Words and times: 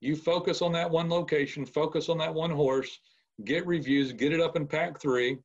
You 0.00 0.16
focus 0.16 0.62
on 0.62 0.72
that 0.72 0.90
one 0.90 1.08
location, 1.08 1.66
focus 1.66 2.08
on 2.08 2.18
that 2.18 2.34
one 2.34 2.50
horse, 2.50 3.00
get 3.44 3.66
reviews, 3.66 4.12
get 4.12 4.32
it 4.32 4.40
up 4.40 4.56
in 4.56 4.66
pack 4.66 5.00
three 5.00 5.38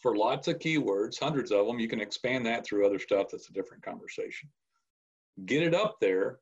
for 0.00 0.16
lots 0.16 0.48
of 0.48 0.58
keywords, 0.58 1.18
hundreds 1.18 1.50
of 1.50 1.66
them. 1.66 1.78
You 1.78 1.88
can 1.88 2.00
expand 2.00 2.44
that 2.46 2.66
through 2.66 2.86
other 2.86 2.98
stuff. 2.98 3.28
That's 3.30 3.48
a 3.48 3.52
different 3.52 3.82
conversation. 3.82 4.50
Get 5.46 5.62
it 5.62 5.74
up 5.74 5.96
there. 6.00 6.38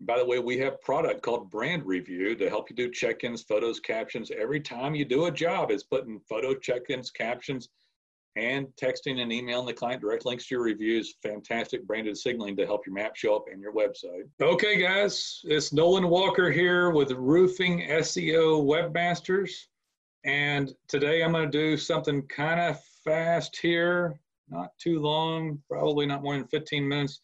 By 0.00 0.18
the 0.18 0.24
way, 0.24 0.38
we 0.38 0.58
have 0.58 0.80
product 0.80 1.22
called 1.22 1.50
Brand 1.50 1.86
Review 1.86 2.34
to 2.34 2.48
help 2.48 2.70
you 2.70 2.74
do 2.74 2.90
check-ins, 2.90 3.42
photos, 3.42 3.78
captions. 3.78 4.32
Every 4.36 4.60
time 4.60 4.94
you 4.94 5.04
do 5.04 5.26
a 5.26 5.30
job, 5.30 5.70
it's 5.70 5.84
putting 5.84 6.18
photo 6.28 6.54
check-ins, 6.54 7.10
captions, 7.10 7.68
and 8.36 8.66
texting 8.80 9.20
and 9.20 9.32
emailing 9.32 9.66
the 9.66 9.72
client 9.72 10.00
direct 10.00 10.24
links 10.24 10.46
to 10.46 10.54
your 10.54 10.64
reviews. 10.64 11.14
Fantastic 11.22 11.86
branded 11.86 12.16
signaling 12.16 12.56
to 12.56 12.66
help 12.66 12.86
your 12.86 12.94
map 12.94 13.14
show 13.14 13.36
up 13.36 13.44
in 13.52 13.60
your 13.60 13.72
website. 13.72 14.28
Okay, 14.40 14.80
guys, 14.80 15.40
it's 15.44 15.72
Nolan 15.72 16.08
Walker 16.08 16.50
here 16.50 16.90
with 16.90 17.10
Roofing 17.12 17.80
SEO 17.88 18.64
Webmasters. 18.64 19.50
And 20.24 20.72
today 20.88 21.22
I'm 21.22 21.32
going 21.32 21.50
to 21.50 21.58
do 21.58 21.76
something 21.76 22.22
kind 22.28 22.60
of 22.60 22.80
fast 23.04 23.56
here, 23.56 24.18
not 24.48 24.70
too 24.78 25.00
long, 25.00 25.58
probably 25.68 26.06
not 26.06 26.22
more 26.22 26.36
than 26.36 26.46
15 26.46 26.88
minutes. 26.88 27.20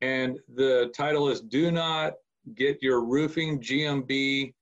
And 0.00 0.38
the 0.54 0.90
title 0.96 1.28
is 1.28 1.40
Do 1.40 1.70
Not 1.70 2.14
Get 2.54 2.82
Your 2.82 3.04
Roofing 3.04 3.60
GMB 3.60 4.54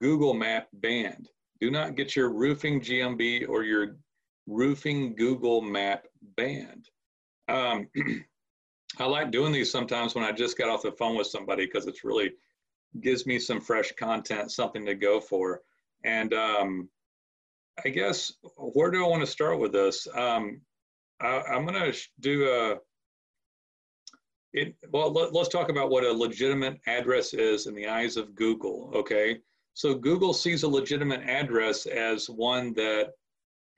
Google 0.00 0.34
Map 0.34 0.68
Banned. 0.74 1.28
Do 1.60 1.70
not 1.70 1.96
get 1.96 2.14
your 2.14 2.30
roofing 2.30 2.80
GMB 2.80 3.48
or 3.48 3.62
your 3.62 3.96
roofing 4.46 5.14
Google 5.14 5.60
Map 5.60 6.06
banned. 6.36 6.88
Um, 7.48 7.88
I 8.98 9.06
like 9.06 9.30
doing 9.30 9.52
these 9.52 9.70
sometimes 9.70 10.14
when 10.14 10.24
I 10.24 10.32
just 10.32 10.56
got 10.56 10.68
off 10.68 10.82
the 10.82 10.92
phone 10.92 11.16
with 11.16 11.26
somebody 11.26 11.66
because 11.66 11.86
it's 11.86 12.04
really 12.04 12.32
gives 13.00 13.26
me 13.26 13.38
some 13.38 13.60
fresh 13.60 13.92
content, 13.92 14.52
something 14.52 14.86
to 14.86 14.94
go 14.94 15.20
for. 15.20 15.62
And 16.04 16.32
um, 16.32 16.88
I 17.84 17.88
guess 17.88 18.32
where 18.56 18.90
do 18.90 19.04
I 19.04 19.08
want 19.08 19.22
to 19.22 19.26
start 19.26 19.58
with 19.58 19.72
this? 19.72 20.06
Um, 20.14 20.60
I, 21.20 21.42
am 21.48 21.66
going 21.66 21.92
to 21.92 21.98
do 22.20 22.48
a. 22.48 22.76
It, 24.52 24.76
well, 24.92 25.10
let, 25.12 25.34
us 25.34 25.48
talk 25.48 25.68
about 25.68 25.90
what 25.90 26.04
a 26.04 26.12
legitimate 26.12 26.78
address 26.86 27.34
is 27.34 27.66
in 27.66 27.74
the 27.74 27.88
eyes 27.88 28.16
of 28.16 28.36
Google. 28.36 28.92
Okay, 28.94 29.38
so 29.72 29.94
Google 29.94 30.32
sees 30.32 30.62
a 30.62 30.68
legitimate 30.68 31.22
address 31.22 31.86
as 31.86 32.30
one 32.30 32.72
that 32.74 33.14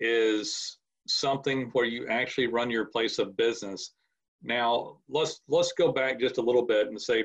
is 0.00 0.78
something 1.08 1.70
where 1.72 1.84
you 1.84 2.06
actually 2.08 2.47
run 2.47 2.70
your 2.70 2.86
place 2.86 3.19
of 3.19 3.36
business. 3.36 3.92
Now, 4.42 4.98
let's 5.08 5.41
let's 5.48 5.72
go 5.72 5.92
back 5.92 6.20
just 6.20 6.38
a 6.38 6.42
little 6.42 6.64
bit 6.64 6.88
and 6.88 7.00
say, 7.00 7.25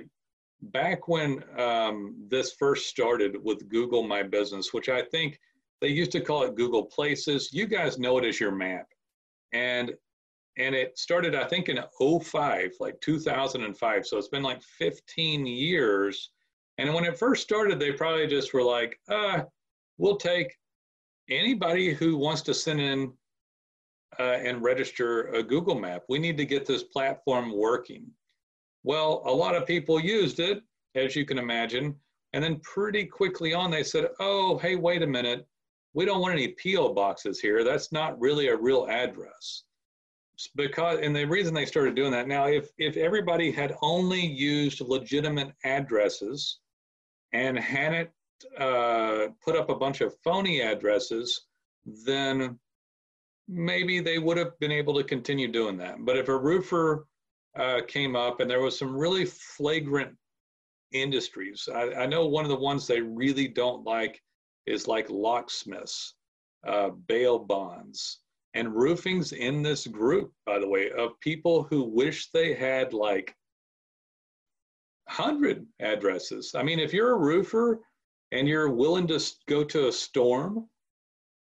back 0.62 1.08
when 1.08 1.44
um, 1.60 2.16
this 2.30 2.54
first 2.54 2.88
started 2.88 3.36
with 3.44 3.68
Google 3.70 4.04
My 4.04 4.24
Business, 4.24 4.74
which 4.74 4.90
I 4.90 5.04
think 5.04 5.40
they 5.82 5.90
used 5.90 6.12
to 6.12 6.22
call 6.22 6.44
it 6.44 6.56
Google 6.56 6.86
Places. 6.86 7.50
You 7.52 7.66
guys 7.66 8.00
know 8.00 8.18
it 8.18 8.26
as 8.26 8.40
your 8.40 8.52
map, 8.52 8.88
and 9.54 9.92
and 10.58 10.76
it 10.76 10.98
started 10.98 11.36
I 11.36 11.46
think 11.46 11.70
in 11.70 11.80
05, 11.98 12.72
like 12.80 13.00
2005. 13.02 14.06
So 14.06 14.18
it's 14.18 14.28
been 14.28 14.44
like 14.44 14.62
15 14.62 15.46
years. 15.46 16.32
And 16.78 16.94
when 16.94 17.04
it 17.04 17.18
first 17.18 17.44
started, 17.44 17.80
they 17.80 17.92
probably 17.92 18.28
just 18.28 18.54
were 18.54 18.64
like, 18.64 18.98
uh, 19.10 19.42
we'll 19.98 20.18
take 20.18 20.56
anybody 21.30 21.94
who 21.94 22.18
wants 22.18 22.42
to 22.44 22.54
send 22.54 22.82
in 22.82 23.14
uh, 24.20 24.24
and 24.44 24.62
register 24.62 25.28
a 25.30 25.44
Google 25.44 25.76
map, 25.76 26.04
we 26.10 26.20
need 26.20 26.38
to 26.38 26.46
get 26.46 26.66
this 26.66 26.84
platform 26.84 27.56
working. 27.56 28.06
Well, 28.84 29.22
a 29.26 29.32
lot 29.32 29.56
of 29.56 29.66
people 29.66 30.00
used 30.00 30.40
it, 30.40 30.64
as 30.96 31.16
you 31.16 31.26
can 31.26 31.38
imagine, 31.38 31.96
and 32.34 32.44
then 32.44 32.60
pretty 32.62 33.06
quickly 33.06 33.54
on 33.54 33.72
they 33.72 33.84
said, 33.84 34.08
oh, 34.20 34.58
hey, 34.58 34.76
wait 34.76 35.04
a 35.04 35.08
minute, 35.08 35.48
we 35.94 36.06
don't 36.06 36.22
want 36.22 36.34
any 36.34 36.56
PO 36.62 36.94
boxes 36.94 37.40
here. 37.40 37.64
That's 37.64 37.92
not 37.92 38.20
really 38.20 38.48
a 38.48 38.56
real 38.56 38.88
address. 38.88 39.64
Because, 40.56 41.00
and 41.02 41.16
the 41.16 41.26
reason 41.26 41.54
they 41.54 41.66
started 41.66 41.96
doing 41.96 42.12
that 42.12 42.28
now, 42.28 42.48
if, 42.48 42.70
if 42.80 42.98
everybody 42.98 43.52
had 43.52 43.76
only 43.82 44.26
used 44.26 44.82
legitimate 44.82 45.52
addresses 45.66 46.60
and 47.34 47.60
had 47.60 47.94
it 47.94 48.12
uh, 48.58 49.28
put 49.44 49.56
up 49.56 49.70
a 49.70 49.76
bunch 49.76 50.02
of 50.02 50.16
phony 50.24 50.62
addresses, 50.62 51.48
then 51.86 52.60
maybe 53.48 54.00
they 54.00 54.20
would 54.20 54.38
have 54.38 54.58
been 54.60 54.72
able 54.72 54.94
to 54.96 55.04
continue 55.04 55.48
doing 55.48 55.78
that. 55.78 56.06
But 56.06 56.18
if 56.18 56.30
a 56.30 56.38
roofer 56.38 57.08
uh, 57.58 57.82
came 57.88 58.16
up 58.16 58.40
and 58.40 58.50
there 58.50 58.62
was 58.62 58.78
some 58.78 58.96
really 58.96 59.26
flagrant 59.26 60.16
industries, 60.92 61.68
I, 61.74 61.94
I, 61.94 62.06
know 62.06 62.26
one 62.26 62.46
of 62.46 62.50
the 62.50 62.56
ones 62.56 62.88
they 62.88 63.02
really 63.02 63.48
don't 63.48 63.84
like 63.84 64.22
is 64.66 64.88
like 64.88 65.10
locksmiths, 65.10 66.16
uh, 66.66 66.90
bail 67.08 67.40
bonds, 67.40 68.20
and 68.54 68.76
roofing's 68.76 69.32
in 69.34 69.62
this 69.64 69.88
group, 69.88 70.32
by 70.46 70.60
the 70.60 70.68
way, 70.68 70.92
of 70.92 71.20
people 71.22 71.64
who 71.64 71.84
wish 71.84 72.30
they 72.32 72.54
had 72.54 72.94
like 72.94 73.36
100 75.08 75.66
addresses. 75.80 76.54
I 76.56 76.64
mean, 76.64 76.80
if 76.80 76.94
you're 76.94 77.14
a 77.14 77.20
roofer 77.20 77.82
and 78.32 78.48
you're 78.48 78.70
willing 78.70 79.08
to 79.08 79.20
go 79.48 79.64
to 79.64 79.88
a 79.88 79.92
storm, 79.92 80.68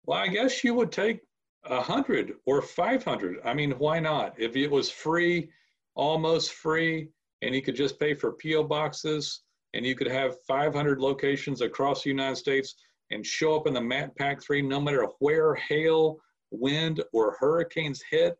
well, 0.04 0.18
I 0.18 0.28
guess 0.28 0.64
you 0.64 0.74
would 0.74 0.90
take 0.90 1.20
a 1.64 1.80
hundred 1.80 2.34
or 2.44 2.60
500. 2.60 3.38
I 3.44 3.54
mean, 3.54 3.72
why 3.72 4.00
not? 4.00 4.34
If 4.38 4.56
it 4.56 4.70
was 4.70 4.90
free, 4.90 5.50
almost 5.94 6.52
free, 6.52 7.08
and 7.42 7.54
you 7.54 7.62
could 7.62 7.76
just 7.76 8.00
pay 8.00 8.14
for 8.14 8.36
PO 8.42 8.64
boxes 8.64 9.42
and 9.74 9.86
you 9.86 9.94
could 9.94 10.08
have 10.08 10.40
500 10.42 11.00
locations 11.00 11.60
across 11.60 12.02
the 12.02 12.10
United 12.10 12.36
States 12.36 12.74
and 13.10 13.24
show 13.24 13.56
up 13.56 13.66
in 13.66 13.74
the 13.74 13.80
Map 13.80 14.14
Pack 14.16 14.42
3 14.42 14.62
no 14.62 14.80
matter 14.80 15.06
where 15.18 15.54
hail, 15.54 16.18
wind, 16.50 17.02
or 17.12 17.36
hurricanes 17.38 18.02
hit, 18.08 18.36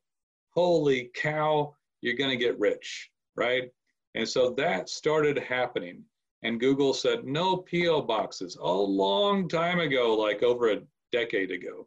holy 0.51 1.11
cow, 1.15 1.75
you're 2.01 2.17
going 2.17 2.31
to 2.31 2.37
get 2.37 2.59
rich, 2.59 3.11
right? 3.37 3.71
And 4.15 4.29
so 4.29 4.51
that 4.59 4.89
started 4.89 5.39
happening. 5.39 6.05
And 6.43 6.59
Google 6.59 6.93
said 6.93 7.25
no 7.25 7.59
PO 7.59 8.03
boxes 8.03 8.57
a 8.61 8.73
long 8.73 9.49
time 9.49 9.79
ago, 9.79 10.15
like 10.15 10.43
over 10.43 10.73
a 10.73 10.81
decade 11.13 11.51
ago. 11.51 11.87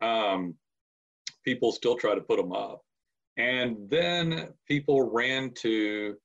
Um, 0.00 0.54
people 1.44 1.72
still 1.72 1.96
try 1.96 2.14
to 2.14 2.20
put 2.20 2.36
them 2.36 2.52
up. 2.52 2.82
And 3.36 3.88
then 3.88 4.48
people 4.66 5.10
ran 5.10 5.52
to 5.62 6.16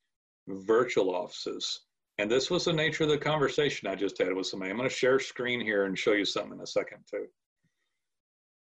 virtual 0.47 1.15
offices. 1.15 1.81
And 2.19 2.29
this 2.29 2.51
was 2.51 2.65
the 2.65 2.73
nature 2.73 3.03
of 3.03 3.09
the 3.09 3.17
conversation 3.17 3.87
I 3.87 3.95
just 3.95 4.19
had 4.19 4.33
with 4.33 4.47
somebody. 4.47 4.71
I'm 4.71 4.77
going 4.77 4.89
to 4.89 4.95
share 4.95 5.19
screen 5.19 5.59
here 5.59 5.85
and 5.85 5.97
show 5.97 6.13
you 6.13 6.25
something 6.25 6.53
in 6.53 6.61
a 6.61 6.67
second 6.67 6.99
too. 7.09 7.25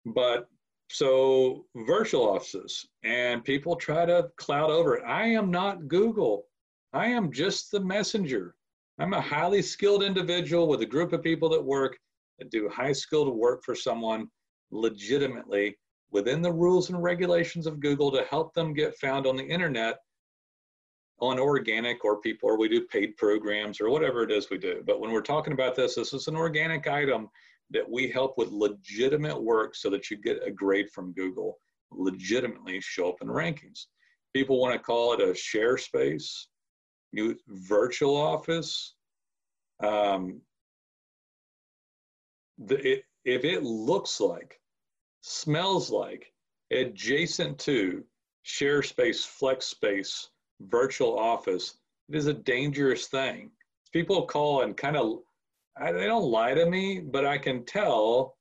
But 0.04 0.48
so 0.90 1.66
virtual 1.86 2.28
offices 2.28 2.86
and 3.04 3.44
people 3.44 3.76
try 3.76 4.06
to 4.06 4.30
cloud 4.36 4.70
over 4.70 4.96
it. 4.96 5.04
I 5.06 5.26
am 5.26 5.50
not 5.50 5.88
Google. 5.88 6.44
I 6.92 7.06
am 7.08 7.32
just 7.32 7.70
the 7.70 7.80
messenger. 7.80 8.54
I'm 9.00 9.12
a 9.12 9.20
highly 9.20 9.62
skilled 9.62 10.02
individual 10.02 10.66
with 10.66 10.82
a 10.82 10.86
group 10.86 11.12
of 11.12 11.22
people 11.22 11.48
that 11.50 11.64
work 11.64 11.96
that 12.38 12.50
do 12.50 12.68
high 12.68 12.92
skilled 12.92 13.34
work 13.36 13.62
for 13.64 13.74
someone 13.74 14.28
legitimately 14.72 15.76
within 16.10 16.42
the 16.42 16.52
rules 16.52 16.88
and 16.88 17.00
regulations 17.02 17.66
of 17.66 17.80
Google 17.80 18.10
to 18.10 18.24
help 18.24 18.54
them 18.54 18.74
get 18.74 18.98
found 18.98 19.26
on 19.26 19.36
the 19.36 19.46
internet 19.46 19.98
on 21.20 21.38
organic 21.38 22.04
or 22.04 22.20
people, 22.20 22.48
or 22.48 22.58
we 22.58 22.68
do 22.68 22.86
paid 22.86 23.16
programs 23.16 23.80
or 23.80 23.90
whatever 23.90 24.22
it 24.22 24.32
is 24.32 24.50
we 24.50 24.58
do. 24.58 24.82
But 24.86 25.00
when 25.00 25.12
we're 25.12 25.20
talking 25.20 25.52
about 25.52 25.74
this, 25.74 25.94
this 25.94 26.12
is 26.12 26.28
an 26.28 26.36
organic 26.36 26.86
item 26.86 27.28
that 27.70 27.88
we 27.88 28.10
help 28.10 28.36
with 28.36 28.50
legitimate 28.50 29.40
work 29.40 29.74
so 29.74 29.90
that 29.90 30.10
you 30.10 30.16
get 30.16 30.46
a 30.46 30.50
grade 30.50 30.90
from 30.90 31.12
Google, 31.12 31.58
legitimately 31.92 32.80
show 32.80 33.10
up 33.10 33.16
in 33.20 33.28
rankings. 33.28 33.86
People 34.34 34.60
want 34.60 34.74
to 34.74 34.78
call 34.78 35.12
it 35.12 35.20
a 35.20 35.34
share 35.34 35.76
space 35.76 36.48
new 37.12 37.36
virtual 37.48 38.16
office. 38.16 38.94
Um, 39.82 40.40
the, 42.58 42.76
it, 42.92 43.04
if 43.24 43.44
it 43.44 43.62
looks 43.62 44.20
like, 44.20 44.60
smells 45.20 45.90
like, 45.90 46.32
adjacent 46.70 47.58
to 47.58 48.04
share 48.42 48.82
space, 48.82 49.24
flex 49.24 49.66
space, 49.66 50.30
virtual 50.60 51.18
office, 51.18 51.78
it 52.08 52.16
is 52.16 52.26
a 52.26 52.34
dangerous 52.34 53.06
thing. 53.06 53.50
People 53.92 54.26
call 54.26 54.62
and 54.62 54.76
kind 54.76 54.96
of, 54.96 55.20
they 55.80 56.06
don't 56.06 56.30
lie 56.30 56.54
to 56.54 56.66
me, 56.66 57.00
but 57.00 57.24
I 57.24 57.38
can 57.38 57.64
tell 57.64 58.36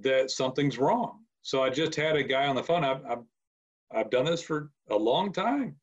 that 0.00 0.30
something's 0.30 0.78
wrong. 0.78 1.20
So 1.42 1.62
I 1.62 1.70
just 1.70 1.94
had 1.94 2.16
a 2.16 2.22
guy 2.22 2.46
on 2.46 2.54
the 2.54 2.62
phone. 2.62 2.84
I've, 2.84 3.04
I've, 3.04 3.24
I've 3.92 4.10
done 4.10 4.24
this 4.24 4.42
for 4.42 4.70
a 4.90 4.96
long 4.96 5.32
time. 5.32 5.76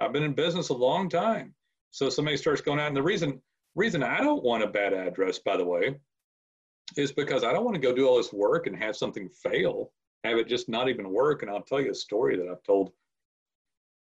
I've 0.00 0.12
been 0.12 0.22
in 0.22 0.34
business 0.34 0.68
a 0.68 0.74
long 0.74 1.08
time. 1.08 1.54
So 1.90 2.08
somebody 2.08 2.36
starts 2.36 2.60
going 2.60 2.80
out, 2.80 2.88
and 2.88 2.96
the 2.96 3.02
reason 3.02 3.40
reason 3.76 4.02
I 4.02 4.18
don't 4.18 4.42
want 4.42 4.62
a 4.62 4.68
bad 4.68 4.92
address, 4.92 5.38
by 5.38 5.56
the 5.56 5.64
way, 5.64 5.96
is 6.96 7.12
because 7.12 7.44
I 7.44 7.52
don't 7.52 7.64
want 7.64 7.74
to 7.74 7.80
go 7.80 7.94
do 7.94 8.06
all 8.06 8.16
this 8.16 8.32
work 8.32 8.66
and 8.66 8.76
have 8.76 8.96
something 8.96 9.28
fail, 9.28 9.92
have 10.22 10.38
it 10.38 10.48
just 10.48 10.68
not 10.68 10.88
even 10.88 11.10
work. 11.10 11.42
And 11.42 11.50
I'll 11.50 11.62
tell 11.62 11.80
you 11.80 11.90
a 11.90 11.94
story 11.94 12.36
that 12.36 12.48
I've 12.48 12.62
told 12.62 12.92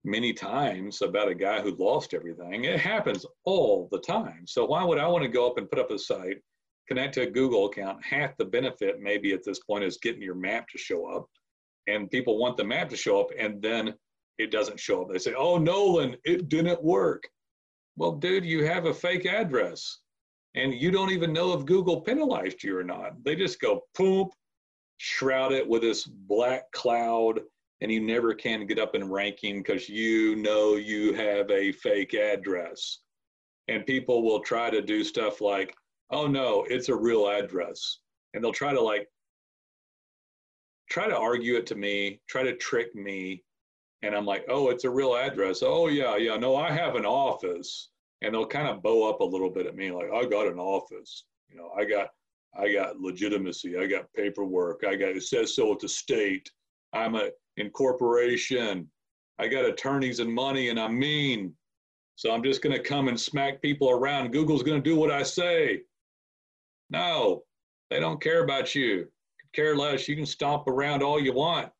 many 0.04 0.32
times 0.32 1.02
about 1.02 1.28
a 1.28 1.34
guy 1.34 1.60
who 1.60 1.76
lost 1.76 2.14
everything. 2.14 2.64
It 2.64 2.80
happens 2.80 3.26
all 3.44 3.88
the 3.90 4.00
time. 4.00 4.46
So 4.46 4.64
why 4.64 4.84
would 4.84 4.98
I 4.98 5.06
want 5.06 5.22
to 5.22 5.28
go 5.28 5.46
up 5.46 5.58
and 5.58 5.68
put 5.68 5.78
up 5.78 5.90
a 5.90 5.98
site, 5.98 6.38
connect 6.86 7.14
to 7.14 7.22
a 7.22 7.30
Google 7.30 7.66
account? 7.66 8.04
Half 8.04 8.36
the 8.36 8.44
benefit 8.44 9.00
maybe 9.00 9.32
at 9.32 9.44
this 9.44 9.58
point 9.60 9.84
is 9.84 9.98
getting 9.98 10.22
your 10.22 10.34
map 10.34 10.68
to 10.68 10.78
show 10.78 11.06
up. 11.06 11.26
And 11.88 12.10
people 12.10 12.38
want 12.38 12.56
the 12.56 12.64
map 12.64 12.88
to 12.90 12.96
show 12.96 13.20
up 13.20 13.28
and 13.38 13.60
then 13.60 13.94
it 14.38 14.50
doesn't 14.50 14.80
show 14.80 15.02
up. 15.02 15.10
They 15.12 15.18
say, 15.18 15.34
oh, 15.34 15.58
Nolan, 15.58 16.16
it 16.24 16.48
didn't 16.48 16.82
work. 16.82 17.28
Well, 17.96 18.12
dude, 18.12 18.44
you 18.44 18.64
have 18.64 18.86
a 18.86 18.94
fake 18.94 19.26
address 19.26 19.98
and 20.54 20.72
you 20.72 20.90
don't 20.90 21.10
even 21.10 21.32
know 21.32 21.52
if 21.52 21.66
Google 21.66 22.00
penalized 22.00 22.62
you 22.62 22.76
or 22.78 22.84
not. 22.84 23.22
They 23.24 23.36
just 23.36 23.60
go, 23.60 23.82
poop, 23.96 24.28
shroud 24.98 25.52
it 25.52 25.66
with 25.66 25.82
this 25.82 26.04
black 26.04 26.70
cloud 26.72 27.40
and 27.80 27.92
you 27.92 28.00
never 28.00 28.34
can 28.34 28.66
get 28.66 28.78
up 28.78 28.94
in 28.94 29.10
ranking 29.10 29.58
because 29.58 29.88
you 29.88 30.36
know 30.36 30.76
you 30.76 31.12
have 31.12 31.50
a 31.50 31.72
fake 31.72 32.14
address. 32.14 32.98
And 33.68 33.86
people 33.86 34.22
will 34.22 34.40
try 34.40 34.70
to 34.70 34.82
do 34.82 35.04
stuff 35.04 35.40
like, 35.40 35.74
oh 36.10 36.26
no, 36.26 36.64
it's 36.68 36.88
a 36.88 36.96
real 36.96 37.28
address. 37.28 37.98
And 38.34 38.42
they'll 38.42 38.52
try 38.52 38.72
to 38.72 38.80
like, 38.80 39.06
try 40.90 41.06
to 41.06 41.16
argue 41.16 41.56
it 41.56 41.66
to 41.66 41.74
me, 41.74 42.20
try 42.28 42.42
to 42.42 42.56
trick 42.56 42.94
me. 42.94 43.44
And 44.02 44.14
I'm 44.14 44.26
like, 44.26 44.44
oh, 44.48 44.70
it's 44.70 44.84
a 44.84 44.90
real 44.90 45.16
address. 45.16 45.62
Oh, 45.62 45.88
yeah, 45.88 46.16
yeah, 46.16 46.36
no, 46.36 46.56
I 46.56 46.70
have 46.70 46.94
an 46.94 47.04
office. 47.04 47.90
And 48.22 48.34
they'll 48.34 48.46
kind 48.46 48.68
of 48.68 48.82
bow 48.82 49.08
up 49.08 49.20
a 49.20 49.24
little 49.24 49.50
bit 49.50 49.66
at 49.66 49.76
me, 49.76 49.90
like, 49.90 50.10
I 50.12 50.24
got 50.24 50.46
an 50.46 50.58
office. 50.58 51.24
You 51.48 51.56
know, 51.56 51.70
I 51.76 51.84
got, 51.84 52.08
I 52.56 52.72
got 52.72 53.00
legitimacy. 53.00 53.76
I 53.78 53.86
got 53.86 54.12
paperwork. 54.14 54.82
I 54.86 54.96
got, 54.96 55.10
it 55.10 55.22
says 55.22 55.54
so 55.54 55.72
at 55.72 55.80
the 55.80 55.88
state. 55.88 56.50
I'm 56.92 57.14
a, 57.14 57.30
incorporation. 57.56 58.88
I 59.38 59.48
got 59.48 59.64
attorneys 59.64 60.20
and 60.20 60.32
money 60.32 60.68
and 60.70 60.80
I'm 60.80 60.98
mean. 60.98 61.54
So 62.16 62.32
I'm 62.32 62.42
just 62.42 62.62
going 62.62 62.76
to 62.76 62.82
come 62.82 63.08
and 63.08 63.18
smack 63.18 63.62
people 63.62 63.90
around. 63.90 64.32
Google's 64.32 64.62
going 64.62 64.82
to 64.82 64.90
do 64.90 64.96
what 64.96 65.12
I 65.12 65.22
say. 65.22 65.82
No, 66.90 67.44
they 67.90 68.00
don't 68.00 68.20
care 68.20 68.42
about 68.42 68.74
you. 68.74 69.06
Care 69.52 69.76
less. 69.76 70.08
You 70.08 70.16
can 70.16 70.26
stomp 70.26 70.66
around 70.66 71.02
all 71.02 71.20
you 71.20 71.32
want. 71.32 71.70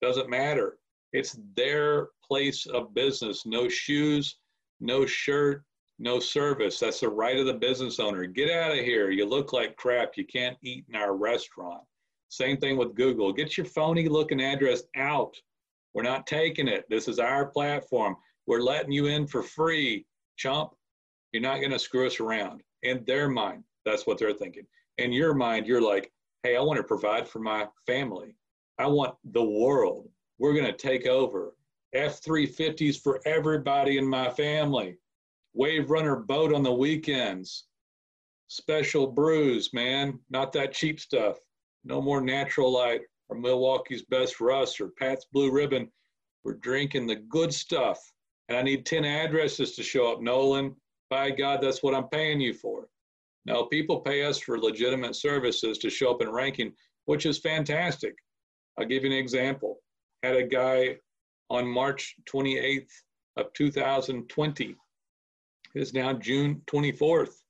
Doesn't 0.00 0.30
matter. 0.30 0.78
It's 1.14 1.38
their 1.56 2.08
place 2.26 2.66
of 2.66 2.92
business. 2.92 3.46
No 3.46 3.68
shoes, 3.68 4.36
no 4.80 5.06
shirt, 5.06 5.62
no 6.00 6.18
service. 6.18 6.80
That's 6.80 6.98
the 6.98 7.08
right 7.08 7.38
of 7.38 7.46
the 7.46 7.54
business 7.54 8.00
owner. 8.00 8.26
Get 8.26 8.50
out 8.50 8.76
of 8.76 8.84
here. 8.84 9.10
You 9.10 9.24
look 9.24 9.52
like 9.52 9.76
crap. 9.76 10.16
You 10.16 10.26
can't 10.26 10.58
eat 10.62 10.84
in 10.88 10.96
our 10.96 11.16
restaurant. 11.16 11.82
Same 12.30 12.56
thing 12.56 12.76
with 12.76 12.96
Google. 12.96 13.32
Get 13.32 13.56
your 13.56 13.64
phony 13.64 14.08
looking 14.08 14.42
address 14.42 14.82
out. 14.96 15.36
We're 15.94 16.02
not 16.02 16.26
taking 16.26 16.66
it. 16.66 16.84
This 16.90 17.06
is 17.06 17.20
our 17.20 17.46
platform. 17.46 18.16
We're 18.48 18.62
letting 18.62 18.90
you 18.90 19.06
in 19.06 19.28
for 19.28 19.44
free, 19.44 20.04
chump. 20.36 20.72
You're 21.32 21.42
not 21.42 21.60
going 21.60 21.70
to 21.70 21.78
screw 21.78 22.08
us 22.08 22.18
around. 22.18 22.62
In 22.82 23.04
their 23.06 23.28
mind, 23.28 23.62
that's 23.86 24.04
what 24.04 24.18
they're 24.18 24.34
thinking. 24.34 24.66
In 24.98 25.12
your 25.12 25.32
mind, 25.32 25.68
you're 25.68 25.80
like, 25.80 26.10
hey, 26.42 26.56
I 26.56 26.60
want 26.60 26.78
to 26.78 26.82
provide 26.82 27.28
for 27.28 27.38
my 27.38 27.68
family. 27.86 28.34
I 28.80 28.86
want 28.88 29.14
the 29.32 29.44
world. 29.44 30.08
We're 30.38 30.54
going 30.54 30.66
to 30.66 30.72
take 30.72 31.06
over. 31.06 31.54
F 31.94 32.20
350s 32.22 33.00
for 33.00 33.20
everybody 33.24 33.98
in 33.98 34.06
my 34.06 34.30
family. 34.30 34.98
Wave 35.54 35.90
runner 35.90 36.16
boat 36.16 36.52
on 36.52 36.62
the 36.62 36.72
weekends. 36.72 37.64
Special 38.48 39.06
brews, 39.06 39.72
man. 39.72 40.18
Not 40.30 40.52
that 40.52 40.72
cheap 40.72 40.98
stuff 40.98 41.38
no 41.84 42.00
more 42.00 42.20
natural 42.20 42.72
light 42.72 43.02
or 43.28 43.36
Milwaukee's 43.36 44.02
best 44.02 44.40
rust 44.40 44.80
or 44.80 44.88
Pabst 44.98 45.28
Blue 45.32 45.52
Ribbon. 45.52 45.90
We're 46.42 46.54
drinking 46.54 47.06
the 47.06 47.16
good 47.16 47.52
stuff. 47.52 48.00
And 48.48 48.58
I 48.58 48.62
need 48.62 48.84
10 48.84 49.04
addresses 49.04 49.74
to 49.76 49.82
show 49.82 50.12
up, 50.12 50.20
Nolan. 50.20 50.74
By 51.10 51.30
God, 51.30 51.60
that's 51.62 51.82
what 51.82 51.94
I'm 51.94 52.08
paying 52.08 52.40
you 52.40 52.52
for. 52.54 52.88
Now, 53.46 53.64
people 53.64 54.00
pay 54.00 54.24
us 54.24 54.38
for 54.38 54.58
legitimate 54.58 55.16
services 55.16 55.78
to 55.78 55.90
show 55.90 56.10
up 56.10 56.22
in 56.22 56.30
ranking, 56.30 56.72
which 57.04 57.26
is 57.26 57.38
fantastic. 57.38 58.14
I'll 58.78 58.86
give 58.86 59.04
you 59.04 59.10
an 59.10 59.16
example. 59.16 59.78
Had 60.24 60.36
a 60.36 60.42
guy 60.42 60.96
on 61.50 61.66
March 61.66 62.14
28th 62.24 62.88
of 63.36 63.52
2020. 63.52 64.64
It 64.64 64.76
is 65.74 65.92
now 65.92 66.14
June 66.14 66.62
24th. 66.66 67.42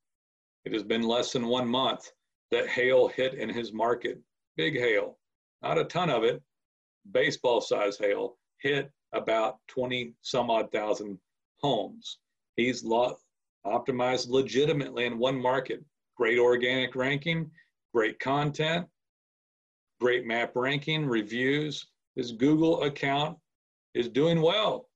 It 0.65 0.73
has 0.73 0.83
been 0.83 1.03
less 1.03 1.33
than 1.33 1.47
one 1.47 1.69
month 1.69 2.11
that 2.51 2.69
hail 2.69 3.07
hit 3.07 3.35
in 3.35 3.49
his 3.49 3.73
market. 3.73 4.19
Big 4.57 4.77
hail, 4.77 5.21
not 5.63 5.79
a 5.79 5.85
ton 5.85 6.11
of 6.11 6.25
it, 6.25 6.43
baseball 7.13 7.61
size 7.61 7.97
hail, 7.97 8.39
hit 8.59 8.91
about 9.13 9.59
20 9.69 10.13
some 10.23 10.51
odd 10.51 10.73
thousand 10.73 11.17
homes. 11.61 12.19
He's 12.57 12.83
optimized 12.83 14.31
legitimately 14.31 15.05
in 15.05 15.21
one 15.21 15.41
market. 15.41 15.85
Great 16.17 16.41
organic 16.41 16.97
ranking, 16.97 17.53
great 17.95 18.19
content, 18.19 18.89
great 20.01 20.27
map 20.27 20.57
ranking, 20.57 21.07
reviews. 21.07 21.87
His 22.17 22.33
Google 22.33 22.83
account 22.83 23.39
is 23.95 24.09
doing 24.09 24.41
well 24.41 24.89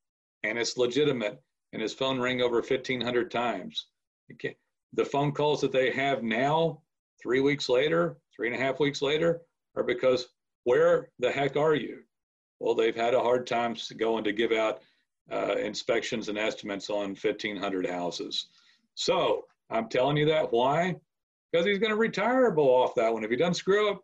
and 0.43 0.59
it's 0.59 0.77
legitimate. 0.77 1.41
And 1.73 1.83
his 1.83 1.93
phone 1.93 2.19
rang 2.21 2.41
over 2.41 2.57
1,500 2.57 3.31
times. 3.31 3.89
The 4.95 5.05
phone 5.05 5.33
calls 5.33 5.61
that 5.61 5.73
they 5.73 5.91
have 5.91 6.23
now 6.23 6.81
three 7.23 7.41
weeks 7.41 7.69
later, 7.69 8.17
three 8.35 8.49
and 8.49 8.57
a 8.57 8.65
half 8.65 8.81
weeks 8.81 9.03
later, 9.03 9.43
are 9.77 9.83
because 9.83 10.29
where 10.65 11.11
the 11.19 11.31
heck 11.31 11.57
are 11.57 11.75
you? 11.75 12.01
Well, 12.61 12.75
they've 12.75 12.97
had 12.97 13.15
a 13.15 13.21
hard 13.21 13.47
time 13.47 13.77
going 13.99 14.25
to 14.25 14.33
give 14.33 14.53
out 14.53 14.81
uh, 15.31 15.57
inspections 15.57 16.29
and 16.29 16.39
estimates 16.39 16.89
on 16.89 17.11
1,500 17.11 17.87
houses. 17.87 18.47
So 18.95 19.45
I'm 19.71 19.89
telling 19.89 20.17
you 20.17 20.27
that. 20.27 20.51
Why? 20.51 20.97
Because 21.53 21.67
he's 21.67 21.79
going 21.79 21.91
to 21.91 21.97
retire 21.97 22.53
off 22.59 22.95
that 22.95 23.13
one. 23.13 23.25
If 23.25 23.31
he 23.31 23.37
doesn't 23.37 23.55
screw 23.55 23.91
up, 23.91 23.99
if 23.99 24.03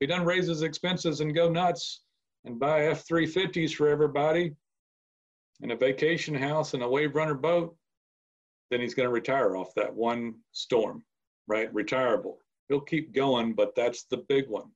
he 0.00 0.06
doesn't 0.06 0.26
raise 0.26 0.46
his 0.46 0.62
expenses 0.62 1.20
and 1.20 1.34
go 1.34 1.48
nuts 1.48 2.02
and 2.44 2.58
buy 2.58 2.86
F-350s 2.86 3.72
for 3.72 3.88
everybody 3.88 4.54
and 5.62 5.72
a 5.72 5.76
vacation 5.76 6.34
house 6.34 6.74
and 6.74 6.82
a 6.82 6.88
wave 6.88 7.14
runner 7.14 7.34
boat, 7.34 7.76
then 8.70 8.80
he's 8.80 8.94
going 8.94 9.08
to 9.08 9.12
retire 9.12 9.56
off 9.56 9.74
that 9.74 9.94
one 9.94 10.34
storm, 10.52 11.04
right? 11.46 11.72
Retirable 11.74 12.38
he'll 12.70 12.80
keep 12.80 13.12
going, 13.12 13.52
but 13.52 13.74
that's 13.74 14.04
the 14.04 14.24
big 14.28 14.48
one. 14.48 14.70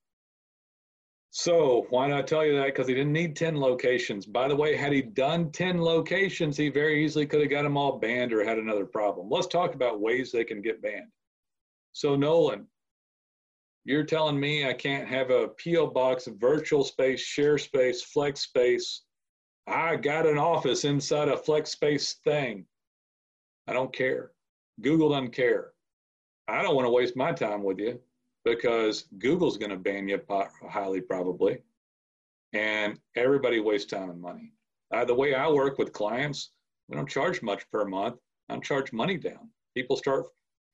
So 1.31 1.87
why 1.91 2.09
not 2.09 2.27
tell 2.27 2.45
you 2.45 2.57
that? 2.57 2.67
Because 2.67 2.87
he 2.87 2.95
didn't 2.95 3.13
need 3.13 3.35
10 3.35 3.59
locations. 3.59 4.27
By 4.27 4.47
the 4.47 4.55
way, 4.55 4.77
had 4.77 4.93
he 4.93 5.03
done 5.03 5.51
10 5.51 5.81
locations, 5.81 6.57
he 6.57 6.69
very 6.69 7.05
easily 7.05 7.27
could 7.27 7.41
have 7.41 7.51
got 7.51 7.63
them 7.63 7.77
all 7.77 7.99
banned 7.99 8.33
or 8.33 8.45
had 8.45 8.59
another 8.59 8.85
problem. 8.85 9.29
Let's 9.31 9.47
talk 9.47 9.75
about 9.75 10.01
ways 10.01 10.31
they 10.31 10.45
can 10.45 10.61
get 10.61 10.83
banned. 10.83 11.11
So 11.93 12.15
Nolan, 12.15 12.67
you're 13.85 14.05
telling 14.05 14.41
me 14.41 14.67
I 14.67 14.73
can't 14.73 15.07
have 15.09 15.31
a 15.31 15.49
PO 15.63 15.89
box, 15.89 16.27
virtual 16.39 16.85
space, 16.85 17.21
share 17.21 17.59
space, 17.59 18.03
flex 18.03 18.41
space. 18.41 19.03
I 19.67 19.97
got 19.97 20.27
an 20.27 20.39
office 20.39 20.85
inside 20.85 21.29
a 21.29 21.37
flex 21.37 21.71
space 21.71 22.17
thing. 22.25 22.67
I 23.67 23.73
don't 23.73 23.95
care. 23.95 24.33
Google 24.81 25.11
doesn't 25.11 25.33
care. 25.33 25.73
I 26.49 26.63
don't 26.63 26.75
want 26.75 26.87
to 26.87 26.93
waste 26.93 27.17
my 27.17 27.33
time 27.33 27.63
with 27.63 27.79
you 27.79 28.01
because 28.45 29.07
Google's 29.19 29.57
going 29.57 29.71
to 29.71 29.77
ban 29.77 30.09
you 30.09 30.21
highly 30.69 31.01
probably. 31.01 31.63
And 32.53 32.99
everybody 33.17 33.61
wastes 33.61 33.91
time 33.91 34.11
and 34.11 34.21
money. 34.21 34.53
Uh, 34.95 35.05
the 35.05 35.15
way 35.15 35.35
I 35.35 35.49
work 35.49 35.79
with 35.79 35.93
clients, 35.93 36.51
we 36.89 36.97
don't 36.97 37.09
charge 37.09 37.43
much 37.43 37.69
per 37.71 37.85
month. 37.85 38.17
I 38.49 38.59
charge 38.59 38.93
money 38.93 39.17
down. 39.17 39.51
People 39.75 39.97
start 39.97 40.27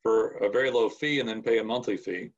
for 0.03 0.33
a 0.39 0.51
very 0.51 0.71
low 0.71 0.89
fee 0.89 1.21
and 1.21 1.29
then 1.29 1.43
pay 1.43 1.59
a 1.59 1.65
monthly 1.65 1.97
fee. 1.97 2.33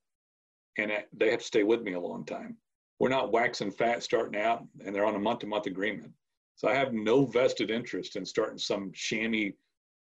And 0.78 0.90
they 1.12 1.30
have 1.30 1.40
to 1.40 1.44
stay 1.44 1.62
with 1.62 1.82
me 1.82 1.92
a 1.92 2.00
long 2.00 2.24
time. 2.24 2.56
We're 2.98 3.08
not 3.08 3.32
waxing 3.32 3.70
fat 3.70 4.02
starting 4.02 4.40
out 4.40 4.64
and 4.84 4.94
they're 4.94 5.04
on 5.04 5.16
a 5.16 5.20
month 5.20 5.40
to 5.40 5.46
month 5.46 5.66
agreement. 5.66 6.12
So 6.56 6.68
I 6.68 6.74
have 6.74 6.92
no 6.92 7.26
vested 7.26 7.70
interest 7.70 8.16
in 8.16 8.24
starting 8.24 8.58
some 8.58 8.92
shammy 8.92 9.54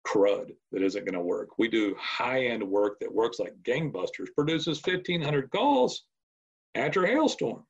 crud 0.07 0.51
that 0.73 0.83
isn't 0.83 1.05
going 1.05 1.15
to 1.15 1.21
work. 1.21 1.59
We 1.59 1.69
do 1.69 1.97
high 1.99 2.47
end 2.47 2.63
work 2.63 2.99
that 3.01 3.13
works 3.13 3.39
like 3.39 3.55
gangbusters, 3.63 4.35
produces 4.37 4.81
1,500 4.85 5.51
calls 5.51 6.05
after 6.75 7.05
a 7.05 7.09
hailstorm. 7.09 7.65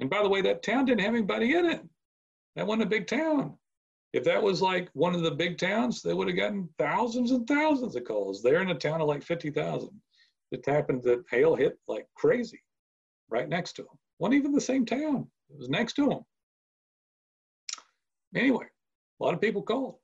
And 0.00 0.08
by 0.08 0.22
the 0.22 0.28
way, 0.28 0.40
that 0.42 0.62
town 0.62 0.84
didn't 0.84 1.02
have 1.02 1.14
anybody 1.14 1.54
in 1.56 1.66
it. 1.66 1.82
That 2.56 2.66
wasn't 2.66 2.84
a 2.84 2.86
big 2.86 3.06
town. 3.06 3.56
If 4.12 4.24
that 4.24 4.42
was 4.42 4.60
like 4.60 4.88
one 4.92 5.14
of 5.14 5.22
the 5.22 5.30
big 5.30 5.58
towns, 5.58 6.02
they 6.02 6.14
would 6.14 6.28
have 6.28 6.36
gotten 6.36 6.68
thousands 6.78 7.30
and 7.30 7.46
thousands 7.46 7.94
of 7.94 8.04
calls. 8.04 8.42
They're 8.42 8.62
in 8.62 8.70
a 8.70 8.74
town 8.74 9.00
of 9.00 9.08
like 9.08 9.22
50,000. 9.22 9.88
It 10.50 10.66
happened 10.66 11.02
that 11.04 11.24
hail 11.30 11.54
hit 11.54 11.78
like 11.86 12.06
crazy 12.14 12.60
right 13.28 13.48
next 13.48 13.74
to 13.74 13.82
him. 13.82 13.98
Wasn't 14.18 14.34
even 14.34 14.52
the 14.52 14.60
same 14.60 14.84
town. 14.84 15.26
It 15.48 15.58
was 15.58 15.68
next 15.68 15.94
to 15.94 16.10
him. 16.10 16.20
Anyway, 18.34 18.66
a 19.20 19.24
lot 19.24 19.34
of 19.34 19.40
people 19.40 19.62
called. 19.62 19.96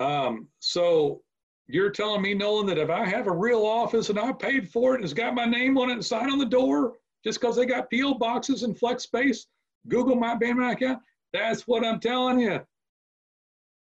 Um, 0.00 0.48
so 0.58 1.22
you're 1.68 1.90
telling 1.90 2.22
me, 2.22 2.34
Nolan, 2.34 2.66
that 2.66 2.78
if 2.78 2.90
I 2.90 3.06
have 3.06 3.26
a 3.26 3.32
real 3.32 3.64
office 3.64 4.10
and 4.10 4.18
I 4.18 4.32
paid 4.32 4.68
for 4.68 4.92
it 4.92 4.96
and 4.96 5.04
it's 5.04 5.12
got 5.12 5.34
my 5.34 5.44
name 5.44 5.78
on 5.78 5.90
it 5.90 5.94
and 5.94 6.04
sign 6.04 6.30
on 6.30 6.38
the 6.38 6.46
door, 6.46 6.94
just 7.24 7.40
because 7.40 7.56
they 7.56 7.66
got 7.66 7.90
PO 7.90 8.14
boxes 8.14 8.62
and 8.62 8.78
flex 8.78 9.04
space, 9.04 9.46
Google 9.88 10.16
my 10.16 10.34
ban 10.34 10.58
my 10.58 10.72
account. 10.72 11.00
That's 11.32 11.66
what 11.66 11.84
I'm 11.84 12.00
telling 12.00 12.40
you. 12.40 12.60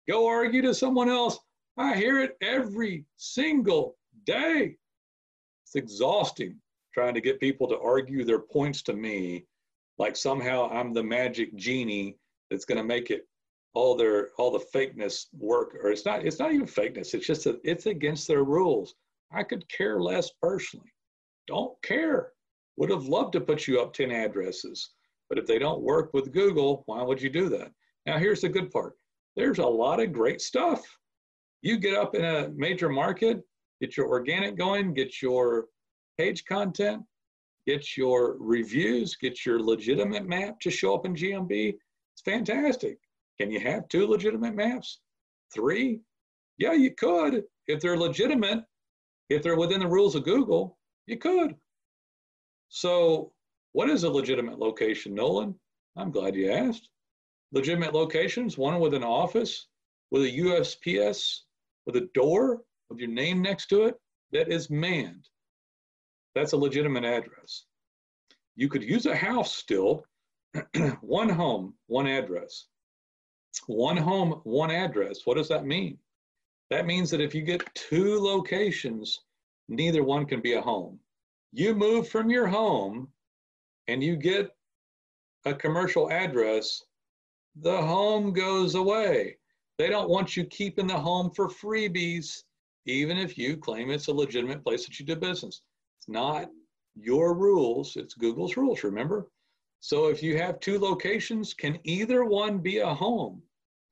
Go 0.08 0.26
argue 0.26 0.62
to 0.62 0.74
someone 0.74 1.08
else. 1.08 1.38
I 1.76 1.96
hear 1.96 2.20
it 2.20 2.36
every 2.40 3.04
single 3.16 3.96
day. 4.24 4.76
It's 5.74 5.92
exhausting 5.92 6.60
trying 6.92 7.14
to 7.14 7.20
get 7.20 7.40
people 7.40 7.66
to 7.66 7.80
argue 7.80 8.24
their 8.24 8.38
points 8.38 8.80
to 8.82 8.92
me 8.92 9.44
like 9.98 10.16
somehow 10.16 10.70
I'm 10.70 10.92
the 10.92 11.02
magic 11.02 11.54
genie 11.56 12.16
that's 12.48 12.64
going 12.64 12.78
to 12.78 12.84
make 12.84 13.10
it 13.10 13.26
all 13.74 13.96
their 13.96 14.28
all 14.38 14.52
the 14.52 14.64
fakeness 14.72 15.26
work 15.36 15.74
or 15.82 15.90
it's 15.90 16.04
not 16.04 16.24
it's 16.24 16.38
not 16.38 16.52
even 16.52 16.66
fakeness 16.66 17.12
it's 17.12 17.26
just 17.26 17.44
that 17.44 17.60
it's 17.64 17.86
against 17.86 18.28
their 18.28 18.44
rules. 18.44 18.94
I 19.32 19.42
could 19.42 19.68
care 19.68 20.00
less 20.00 20.30
personally. 20.40 20.92
Don't 21.48 21.74
care. 21.82 22.30
Would 22.76 22.90
have 22.90 23.06
loved 23.06 23.32
to 23.32 23.40
put 23.40 23.66
you 23.66 23.80
up 23.80 23.92
10 23.92 24.12
addresses 24.12 24.90
but 25.28 25.38
if 25.38 25.46
they 25.46 25.58
don't 25.58 25.82
work 25.82 26.14
with 26.14 26.32
google 26.32 26.84
why 26.86 27.02
would 27.02 27.20
you 27.20 27.30
do 27.30 27.48
that? 27.48 27.72
Now 28.06 28.18
here's 28.18 28.42
the 28.42 28.48
good 28.48 28.70
part. 28.70 28.94
There's 29.34 29.58
a 29.58 29.66
lot 29.66 29.98
of 29.98 30.12
great 30.12 30.40
stuff. 30.40 30.84
You 31.62 31.78
get 31.78 31.96
up 31.96 32.14
in 32.14 32.24
a 32.24 32.50
major 32.54 32.88
market 32.88 33.42
get 33.80 33.96
your 33.96 34.08
organic 34.08 34.56
going 34.56 34.94
get 34.94 35.20
your 35.22 35.66
page 36.18 36.44
content 36.44 37.02
get 37.66 37.96
your 37.96 38.36
reviews 38.38 39.16
get 39.16 39.44
your 39.44 39.60
legitimate 39.60 40.26
map 40.26 40.60
to 40.60 40.70
show 40.70 40.94
up 40.94 41.06
in 41.06 41.14
gmb 41.14 41.74
it's 42.12 42.22
fantastic 42.24 42.98
can 43.38 43.50
you 43.50 43.60
have 43.60 43.88
two 43.88 44.06
legitimate 44.06 44.54
maps? 44.54 45.00
Three? 45.52 46.00
Yeah, 46.58 46.72
you 46.72 46.92
could. 46.92 47.44
If 47.66 47.80
they're 47.80 47.96
legitimate, 47.96 48.64
if 49.28 49.42
they're 49.42 49.56
within 49.56 49.80
the 49.80 49.88
rules 49.88 50.14
of 50.14 50.24
Google, 50.24 50.78
you 51.06 51.16
could. 51.16 51.54
So, 52.68 53.32
what 53.72 53.90
is 53.90 54.04
a 54.04 54.10
legitimate 54.10 54.58
location, 54.58 55.14
Nolan? 55.14 55.54
I'm 55.96 56.10
glad 56.10 56.36
you 56.36 56.50
asked. 56.50 56.88
Legitimate 57.52 57.94
locations, 57.94 58.56
one 58.56 58.78
with 58.80 58.94
an 58.94 59.04
office, 59.04 59.66
with 60.10 60.22
a 60.22 60.38
USPS, 60.38 61.40
with 61.86 61.96
a 61.96 62.08
door, 62.14 62.62
with 62.88 62.98
your 62.98 63.08
name 63.08 63.42
next 63.42 63.66
to 63.66 63.84
it, 63.84 63.94
that 64.32 64.48
is 64.48 64.70
manned. 64.70 65.28
That's 66.34 66.52
a 66.52 66.56
legitimate 66.56 67.04
address. 67.04 67.64
You 68.56 68.68
could 68.68 68.82
use 68.82 69.06
a 69.06 69.16
house 69.16 69.54
still, 69.54 70.04
one 71.00 71.28
home, 71.28 71.74
one 71.86 72.06
address. 72.06 72.66
One 73.66 73.96
home, 73.96 74.40
one 74.44 74.70
address. 74.70 75.20
What 75.24 75.36
does 75.36 75.48
that 75.48 75.64
mean? 75.64 75.98
That 76.70 76.86
means 76.86 77.10
that 77.10 77.20
if 77.20 77.34
you 77.34 77.42
get 77.42 77.62
two 77.74 78.18
locations, 78.18 79.20
neither 79.68 80.02
one 80.02 80.26
can 80.26 80.40
be 80.40 80.54
a 80.54 80.60
home. 80.60 80.98
You 81.52 81.74
move 81.74 82.08
from 82.08 82.30
your 82.30 82.46
home 82.48 83.08
and 83.86 84.02
you 84.02 84.16
get 84.16 84.50
a 85.44 85.54
commercial 85.54 86.10
address, 86.10 86.82
the 87.60 87.76
home 87.76 88.32
goes 88.32 88.74
away. 88.74 89.36
They 89.78 89.88
don't 89.88 90.08
want 90.08 90.36
you 90.36 90.44
keeping 90.44 90.86
the 90.86 90.98
home 90.98 91.30
for 91.30 91.48
freebies, 91.48 92.42
even 92.86 93.16
if 93.16 93.38
you 93.38 93.56
claim 93.56 93.90
it's 93.90 94.08
a 94.08 94.12
legitimate 94.12 94.62
place 94.62 94.84
that 94.84 94.98
you 94.98 95.06
do 95.06 95.16
business. 95.16 95.62
It's 95.98 96.08
not 96.08 96.50
your 96.94 97.34
rules, 97.34 97.96
it's 97.96 98.14
Google's 98.14 98.56
rules, 98.56 98.84
remember? 98.84 99.28
So 99.80 100.08
if 100.08 100.22
you 100.22 100.38
have 100.38 100.60
two 100.60 100.78
locations, 100.78 101.52
can 101.54 101.78
either 101.84 102.24
one 102.24 102.58
be 102.58 102.78
a 102.78 102.94
home? 102.94 103.42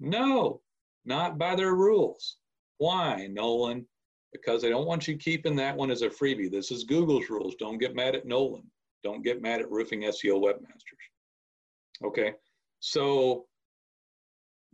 No, 0.01 0.61
not 1.05 1.39
by 1.39 1.55
their 1.55 1.75
rules. 1.75 2.37
Why, 2.79 3.29
Nolan? 3.31 3.87
Because 4.33 4.63
they 4.63 4.71
don't 4.71 4.87
want 4.87 5.07
you 5.07 5.17
keeping 5.17 5.57
that 5.57 5.77
one 5.77 5.91
as 5.91 6.03
a 6.03 6.09
freebie. 6.09 6.51
This 6.51 6.71
is 6.71 6.85
Google's 6.85 7.29
rules. 7.29 7.55
Don't 7.57 7.79
get 7.79 7.95
mad 7.95 8.15
at 8.15 8.27
Nolan. 8.27 8.71
Don't 9.05 9.23
get 9.23 9.43
mad 9.43 9.61
at 9.61 9.71
Roofing 9.71 10.03
SEO 10.03 10.41
Webmasters. 10.41 12.05
Okay, 12.05 12.33
so 12.81 13.47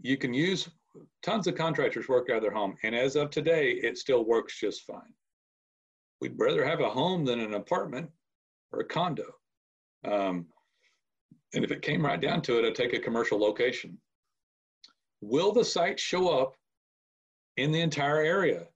you 0.00 0.16
can 0.16 0.32
use 0.32 0.68
tons 1.22 1.46
of 1.46 1.54
contractors 1.54 2.08
work 2.08 2.30
out 2.30 2.36
of 2.36 2.42
their 2.42 2.52
home, 2.52 2.74
and 2.82 2.94
as 2.94 3.16
of 3.16 3.30
today, 3.30 3.72
it 3.72 3.98
still 3.98 4.24
works 4.24 4.58
just 4.58 4.84
fine. 4.84 5.14
We'd 6.20 6.38
rather 6.38 6.64
have 6.64 6.80
a 6.80 6.90
home 6.90 7.24
than 7.24 7.40
an 7.40 7.54
apartment 7.54 8.10
or 8.72 8.80
a 8.80 8.84
condo. 8.84 9.34
Um, 10.04 10.46
and 11.54 11.64
if 11.64 11.70
it 11.70 11.82
came 11.82 12.04
right 12.04 12.20
down 12.20 12.42
to 12.42 12.58
it, 12.58 12.66
I'd 12.66 12.74
take 12.74 12.92
a 12.92 12.98
commercial 12.98 13.38
location. 13.38 13.98
Will 15.20 15.52
the 15.52 15.64
site 15.64 15.98
show 15.98 16.28
up 16.28 16.54
in 17.56 17.72
the 17.72 17.80
entire 17.80 18.20
area? 18.20 18.66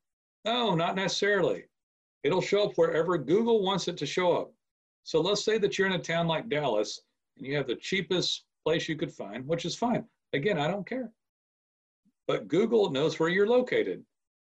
No, 0.45 0.75
not 0.75 0.97
necessarily. 0.97 1.64
It'll 2.25 2.41
show 2.41 2.64
up 2.64 2.73
wherever 2.76 3.19
Google 3.19 3.62
wants 3.62 3.88
it 3.88 3.97
to 3.99 4.07
show 4.07 4.37
up. 4.37 4.52
So 5.05 5.21
let's 5.21 5.45
say 5.45 5.59
that 5.59 5.79
you're 5.79 5.88
in 5.88 5.95
a 5.95 5.99
town 5.99 6.26
like 6.26 6.49
Dallas 6.49 7.00
and 7.37 7.47
you 7.47 7.57
have 7.57 7.67
the 7.67 7.76
cheapest 7.76 8.45
place 8.64 8.88
you 8.88 8.97
could 8.97 9.12
find, 9.12 9.47
which 9.47 9.64
is 9.64 9.75
fine. 9.75 10.05
Again, 10.33 10.59
I 10.59 10.69
don't 10.69 10.87
care. 10.87 11.11
But 12.33 12.49
Google 12.49 12.91
knows 12.91 13.21
where 13.21 13.29
you're 13.29 13.47
located. 13.47 14.03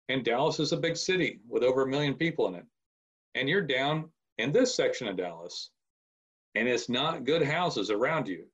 And 0.09 0.25
Dallas 0.25 0.59
is 0.59 0.71
a 0.71 0.77
big 0.77 0.97
city 0.97 1.39
with 1.47 1.61
over 1.61 1.83
a 1.83 1.87
million 1.87 2.15
people 2.15 2.47
in 2.47 2.55
it. 2.55 2.65
And 3.35 3.47
you're 3.47 3.61
down 3.61 4.09
in 4.39 4.51
this 4.51 4.73
section 4.73 5.07
of 5.07 5.17
Dallas 5.17 5.69
and 6.55 6.67
it's 6.67 6.89
not 6.89 7.25
good 7.25 7.43
houses 7.43 7.91
around 7.91 8.27
you. 8.27 8.45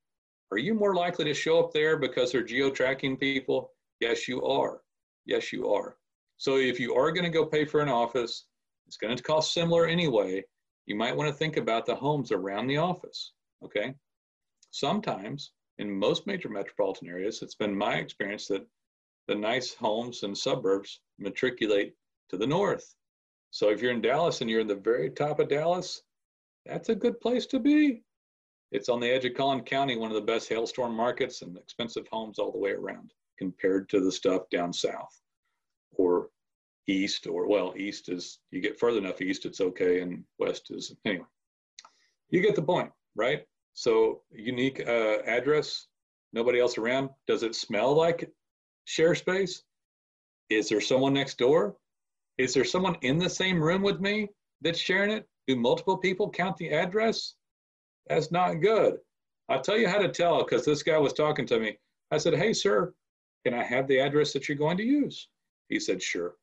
Are 0.52 0.58
you 0.58 0.74
more 0.74 0.96
likely 0.96 1.24
to 1.24 1.34
show 1.34 1.64
up 1.64 1.72
there 1.72 1.96
because 1.96 2.34
they're 2.34 2.44
geo-tracking 2.44 3.16
people? 3.16 3.72
Yes, 4.02 4.28
you 4.28 4.44
are. 4.44 4.82
Yes, 5.26 5.54
you 5.54 5.72
are. 5.72 5.96
So 6.36 6.58
if 6.58 6.78
you 6.78 6.94
are 6.96 7.14
going 7.14 7.24
to 7.24 7.30
go 7.30 7.46
pay 7.46 7.64
for 7.64 7.80
an 7.80 7.88
office, 7.88 8.48
it's 8.86 8.98
going 8.98 9.16
to 9.16 9.24
cost 9.24 9.54
similar 9.54 9.88
anyway. 9.88 10.44
You 10.88 10.96
might 10.96 11.16
want 11.16 11.30
to 11.30 11.34
think 11.34 11.56
about 11.56 11.86
the 11.86 11.96
homes 11.96 12.34
around 12.34 12.68
the 12.68 12.80
office. 12.80 13.32
Okay. 13.64 13.94
Sometimes 14.72 15.54
in 15.78 15.90
most 15.90 16.28
major 16.28 16.50
metropolitan 16.50 17.08
areas, 17.08 17.42
it's 17.42 17.56
been 17.56 17.74
my 17.74 17.96
experience 17.96 18.48
that 18.48 18.68
the 19.28 19.36
nice 19.36 19.74
homes 19.74 20.24
and 20.24 20.38
suburbs 20.38 21.00
matriculate 21.20 21.94
to 22.30 22.38
the 22.38 22.48
north. 22.48 22.96
So 23.52 23.70
if 23.70 23.82
you're 23.82 23.92
in 23.92 24.02
Dallas 24.02 24.42
and 24.42 24.50
you're 24.50 24.62
in 24.62 24.68
the 24.68 24.76
very 24.76 25.10
top 25.10 25.40
of 25.40 25.50
Dallas, 25.50 26.02
that's 26.66 26.90
a 26.90 26.96
good 26.96 27.20
place 27.20 27.46
to 27.48 27.60
be. 27.60 28.04
It's 28.72 28.90
on 28.90 29.00
the 29.00 29.10
edge 29.10 29.26
of 29.26 29.34
Collin 29.34 29.62
County, 29.62 29.98
one 29.98 30.12
of 30.12 30.16
the 30.16 30.22
best 30.22 30.48
hailstorm 30.48 30.96
markets 30.96 31.42
and 31.42 31.58
expensive 31.58 32.08
homes 32.12 32.40
all 32.40 32.52
the 32.52 32.58
way 32.58 32.72
around 32.72 33.12
compared 33.38 33.90
to 33.90 34.00
the 34.00 34.12
stuff 34.12 34.44
down 34.52 34.72
south 34.72 35.20
or 35.98 36.30
east 36.88 37.28
or 37.28 37.48
well 37.48 37.74
east 37.76 38.10
is 38.10 38.40
you 38.52 38.62
get 38.62 38.80
further 38.80 39.00
enough 39.00 39.22
east 39.22 39.46
it's 39.46 39.62
okay 39.62 40.02
and 40.02 40.24
west 40.40 40.68
is 40.70 40.94
anyway 41.06 41.26
you 42.30 42.42
get 42.42 42.56
the 42.56 42.62
point 42.62 42.92
right 43.16 43.44
so 43.74 44.22
unique 44.32 44.80
uh, 44.88 45.18
address 45.26 45.88
nobody 46.34 46.60
else 46.60 46.78
around 46.78 47.10
does 47.28 47.44
it 47.44 47.56
smell 47.56 47.94
like 47.96 48.30
share 48.86 49.16
space 49.16 49.64
is 50.50 50.70
there 50.70 50.82
someone 50.82 51.14
next 51.14 51.38
door 51.38 51.76
is 52.38 52.54
there 52.54 52.66
someone 52.66 52.98
in 53.02 53.18
the 53.18 53.30
same 53.30 53.62
room 53.62 53.82
with 53.82 54.00
me 54.00 54.30
that's 54.62 54.80
sharing 54.80 55.12
it 55.12 55.28
do 55.48 55.56
multiple 55.56 55.98
people 55.98 56.30
count 56.30 56.58
the 56.58 56.70
address? 56.70 57.36
That's 58.08 58.32
not 58.32 58.62
good. 58.62 59.00
I'll 59.50 59.62
tell 59.62 59.78
you 59.78 59.88
how 59.88 59.98
to 59.98 60.08
tell 60.08 60.44
because 60.44 60.66
this 60.66 60.84
guy 60.84 60.98
was 60.98 61.14
talking 61.14 61.46
to 61.48 61.60
me. 61.60 61.78
I 62.12 62.18
said, 62.18 62.36
Hey, 62.36 62.54
sir, 62.54 62.94
can 63.46 63.54
I 63.54 63.64
have 63.64 63.88
the 63.88 64.00
address 64.00 64.34
that 64.34 64.48
you're 64.48 64.58
going 64.58 64.78
to 64.78 64.84
use? 64.84 65.28
He 65.70 65.80
said, 65.80 66.02
Sure. 66.02 66.36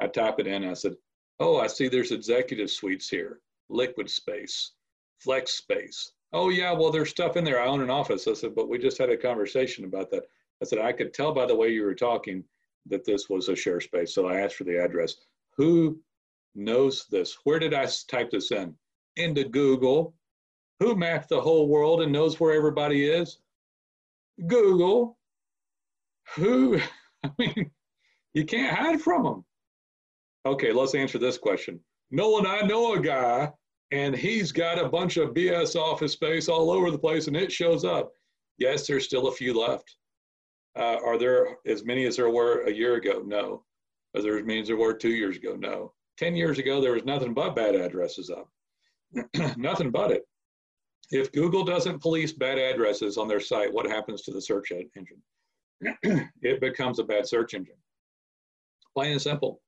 I 0.00 0.06
type 0.06 0.38
it 0.38 0.46
in. 0.46 0.64
I 0.64 0.74
said, 0.74 0.96
Oh, 1.38 1.58
I 1.58 1.66
see 1.66 1.88
there's 1.88 2.12
executive 2.12 2.70
suites 2.70 3.08
here, 3.08 3.40
liquid 3.68 4.10
space, 4.10 4.72
flex 5.20 5.52
space. 5.52 6.12
Oh, 6.32 6.48
yeah, 6.48 6.72
well, 6.72 6.90
there's 6.90 7.10
stuff 7.10 7.36
in 7.36 7.44
there. 7.44 7.60
I 7.60 7.66
own 7.66 7.82
an 7.82 7.90
office. 7.90 8.26
I 8.26 8.34
said, 8.34 8.54
But 8.54 8.68
we 8.68 8.78
just 8.78 8.98
had 8.98 9.10
a 9.10 9.16
conversation 9.16 9.84
about 9.84 10.10
that. 10.10 10.24
I 10.62 10.66
said, 10.66 10.78
I 10.78 10.92
could 10.92 11.12
tell 11.12 11.32
by 11.32 11.46
the 11.46 11.54
way 11.54 11.68
you 11.68 11.84
were 11.84 11.94
talking 11.94 12.44
that 12.86 13.04
this 13.04 13.28
was 13.28 13.48
a 13.48 13.56
share 13.56 13.80
space. 13.80 14.14
So 14.14 14.26
I 14.26 14.40
asked 14.40 14.56
for 14.56 14.64
the 14.64 14.82
address. 14.82 15.16
Who 15.56 16.00
knows 16.54 17.06
this. 17.10 17.36
Where 17.44 17.58
did 17.58 17.74
I 17.74 17.86
type 18.08 18.30
this 18.30 18.52
in? 18.52 18.74
Into 19.16 19.44
Google. 19.44 20.14
Who 20.80 20.94
mapped 20.94 21.28
the 21.28 21.40
whole 21.40 21.68
world 21.68 22.02
and 22.02 22.12
knows 22.12 22.38
where 22.38 22.54
everybody 22.54 23.08
is? 23.08 23.38
Google. 24.46 25.18
Who, 26.34 26.80
I 27.24 27.30
mean, 27.38 27.70
you 28.34 28.44
can't 28.44 28.76
hide 28.76 29.00
from 29.00 29.24
them. 29.24 29.44
Okay, 30.44 30.72
let's 30.72 30.94
answer 30.94 31.18
this 31.18 31.38
question. 31.38 31.80
Nolan, 32.10 32.46
I 32.46 32.60
know 32.60 32.94
a 32.94 33.00
guy 33.00 33.50
and 33.90 34.14
he's 34.14 34.52
got 34.52 34.78
a 34.78 34.88
bunch 34.88 35.16
of 35.16 35.30
BS 35.30 35.76
office 35.76 36.12
space 36.12 36.48
all 36.48 36.70
over 36.70 36.90
the 36.90 36.98
place 36.98 37.26
and 37.26 37.36
it 37.36 37.50
shows 37.50 37.84
up. 37.84 38.12
Yes, 38.58 38.86
there's 38.86 39.04
still 39.04 39.28
a 39.28 39.32
few 39.32 39.58
left. 39.58 39.96
Uh, 40.76 40.98
are 41.04 41.18
there 41.18 41.56
as 41.66 41.84
many 41.84 42.04
as 42.04 42.16
there 42.16 42.30
were 42.30 42.62
a 42.62 42.72
year 42.72 42.96
ago? 42.96 43.22
No. 43.24 43.64
Are 44.14 44.22
there 44.22 44.38
as 44.38 44.44
many 44.44 44.60
as 44.60 44.68
there 44.68 44.76
were 44.76 44.94
two 44.94 45.10
years 45.10 45.36
ago? 45.36 45.56
No. 45.56 45.92
10 46.18 46.34
years 46.34 46.58
ago, 46.58 46.80
there 46.80 46.92
was 46.92 47.04
nothing 47.04 47.34
but 47.34 47.54
bad 47.54 47.74
addresses 47.74 48.30
up. 48.30 48.48
nothing 49.56 49.90
but 49.90 50.10
it. 50.10 50.26
If 51.10 51.32
Google 51.32 51.64
doesn't 51.64 52.00
police 52.00 52.32
bad 52.32 52.58
addresses 52.58 53.16
on 53.16 53.28
their 53.28 53.40
site, 53.40 53.72
what 53.72 53.86
happens 53.86 54.22
to 54.22 54.32
the 54.32 54.40
search 54.40 54.72
engine? 54.72 55.22
it 56.42 56.60
becomes 56.60 56.98
a 56.98 57.04
bad 57.04 57.26
search 57.26 57.54
engine. 57.54 57.76
Plain 58.94 59.12
and 59.12 59.22
simple. 59.22 59.60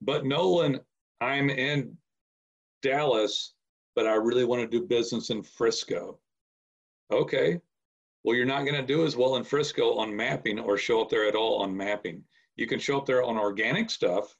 But 0.00 0.24
Nolan, 0.24 0.80
I'm 1.20 1.50
in 1.50 1.96
Dallas, 2.82 3.54
but 3.94 4.06
I 4.06 4.14
really 4.14 4.44
want 4.44 4.62
to 4.62 4.68
do 4.68 4.86
business 4.86 5.30
in 5.30 5.42
Frisco. 5.42 6.18
Okay. 7.10 7.60
Well, 8.26 8.34
you're 8.34 8.44
not 8.44 8.64
going 8.64 8.74
to 8.74 8.82
do 8.82 9.06
as 9.06 9.16
well 9.16 9.36
in 9.36 9.44
Frisco 9.44 9.94
on 9.98 10.16
mapping 10.16 10.58
or 10.58 10.76
show 10.76 11.00
up 11.00 11.08
there 11.08 11.28
at 11.28 11.36
all 11.36 11.62
on 11.62 11.76
mapping. 11.76 12.24
You 12.56 12.66
can 12.66 12.80
show 12.80 12.98
up 12.98 13.06
there 13.06 13.22
on 13.22 13.38
organic 13.38 13.88
stuff. 13.88 14.36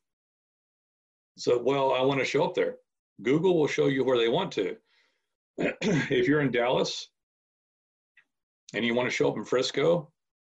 So, 1.38 1.62
well, 1.62 1.92
I 1.92 2.00
want 2.00 2.18
to 2.18 2.26
show 2.26 2.44
up 2.44 2.54
there. 2.56 2.78
Google 3.22 3.56
will 3.56 3.68
show 3.68 3.86
you 3.86 4.02
where 4.02 4.18
they 4.18 4.28
want 4.28 4.50
to. 4.54 4.76
if 5.58 6.26
you're 6.26 6.40
in 6.40 6.50
Dallas 6.50 7.10
and 8.74 8.84
you 8.84 8.92
want 8.92 9.08
to 9.08 9.14
show 9.14 9.28
up 9.28 9.36
in 9.36 9.44
Frisco, 9.44 10.10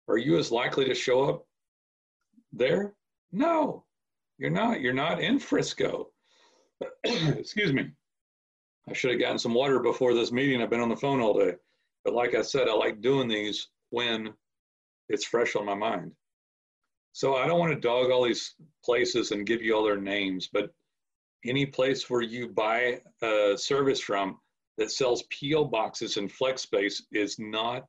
are 0.07 0.17
you 0.17 0.37
as 0.37 0.51
likely 0.51 0.85
to 0.85 0.93
show 0.93 1.27
up 1.27 1.47
there? 2.51 2.93
No, 3.31 3.83
you're 4.37 4.51
not. 4.51 4.79
You're 4.79 4.93
not 4.93 5.19
in 5.19 5.39
Frisco. 5.39 6.11
Excuse 7.03 7.73
me. 7.73 7.89
I 8.87 8.93
should 8.93 9.09
have 9.09 9.19
gotten 9.19 9.39
some 9.39 9.55
water 9.55 9.79
before 9.79 10.13
this 10.13 10.31
meeting. 10.31 10.61
I've 10.61 10.69
been 10.69 10.81
on 10.81 10.89
the 10.89 10.95
phone 10.95 11.19
all 11.19 11.33
day. 11.33 11.55
But 12.03 12.13
like 12.13 12.35
I 12.35 12.41
said, 12.41 12.67
I 12.67 12.73
like 12.73 13.01
doing 13.01 13.27
these 13.27 13.69
when 13.89 14.33
it's 15.09 15.25
fresh 15.25 15.55
on 15.55 15.65
my 15.65 15.75
mind. 15.75 16.11
So 17.13 17.35
I 17.35 17.45
don't 17.45 17.59
want 17.59 17.73
to 17.73 17.79
dog 17.79 18.09
all 18.09 18.23
these 18.23 18.55
places 18.83 19.31
and 19.31 19.45
give 19.45 19.61
you 19.61 19.75
all 19.75 19.83
their 19.83 20.01
names, 20.01 20.49
but 20.51 20.71
any 21.45 21.65
place 21.65 22.09
where 22.09 22.21
you 22.21 22.47
buy 22.47 23.01
a 23.21 23.55
service 23.57 23.99
from 23.99 24.39
that 24.77 24.91
sells 24.91 25.23
PO 25.23 25.65
boxes 25.65 26.17
and 26.17 26.31
flex 26.31 26.63
space 26.63 27.05
is 27.11 27.37
not 27.37 27.85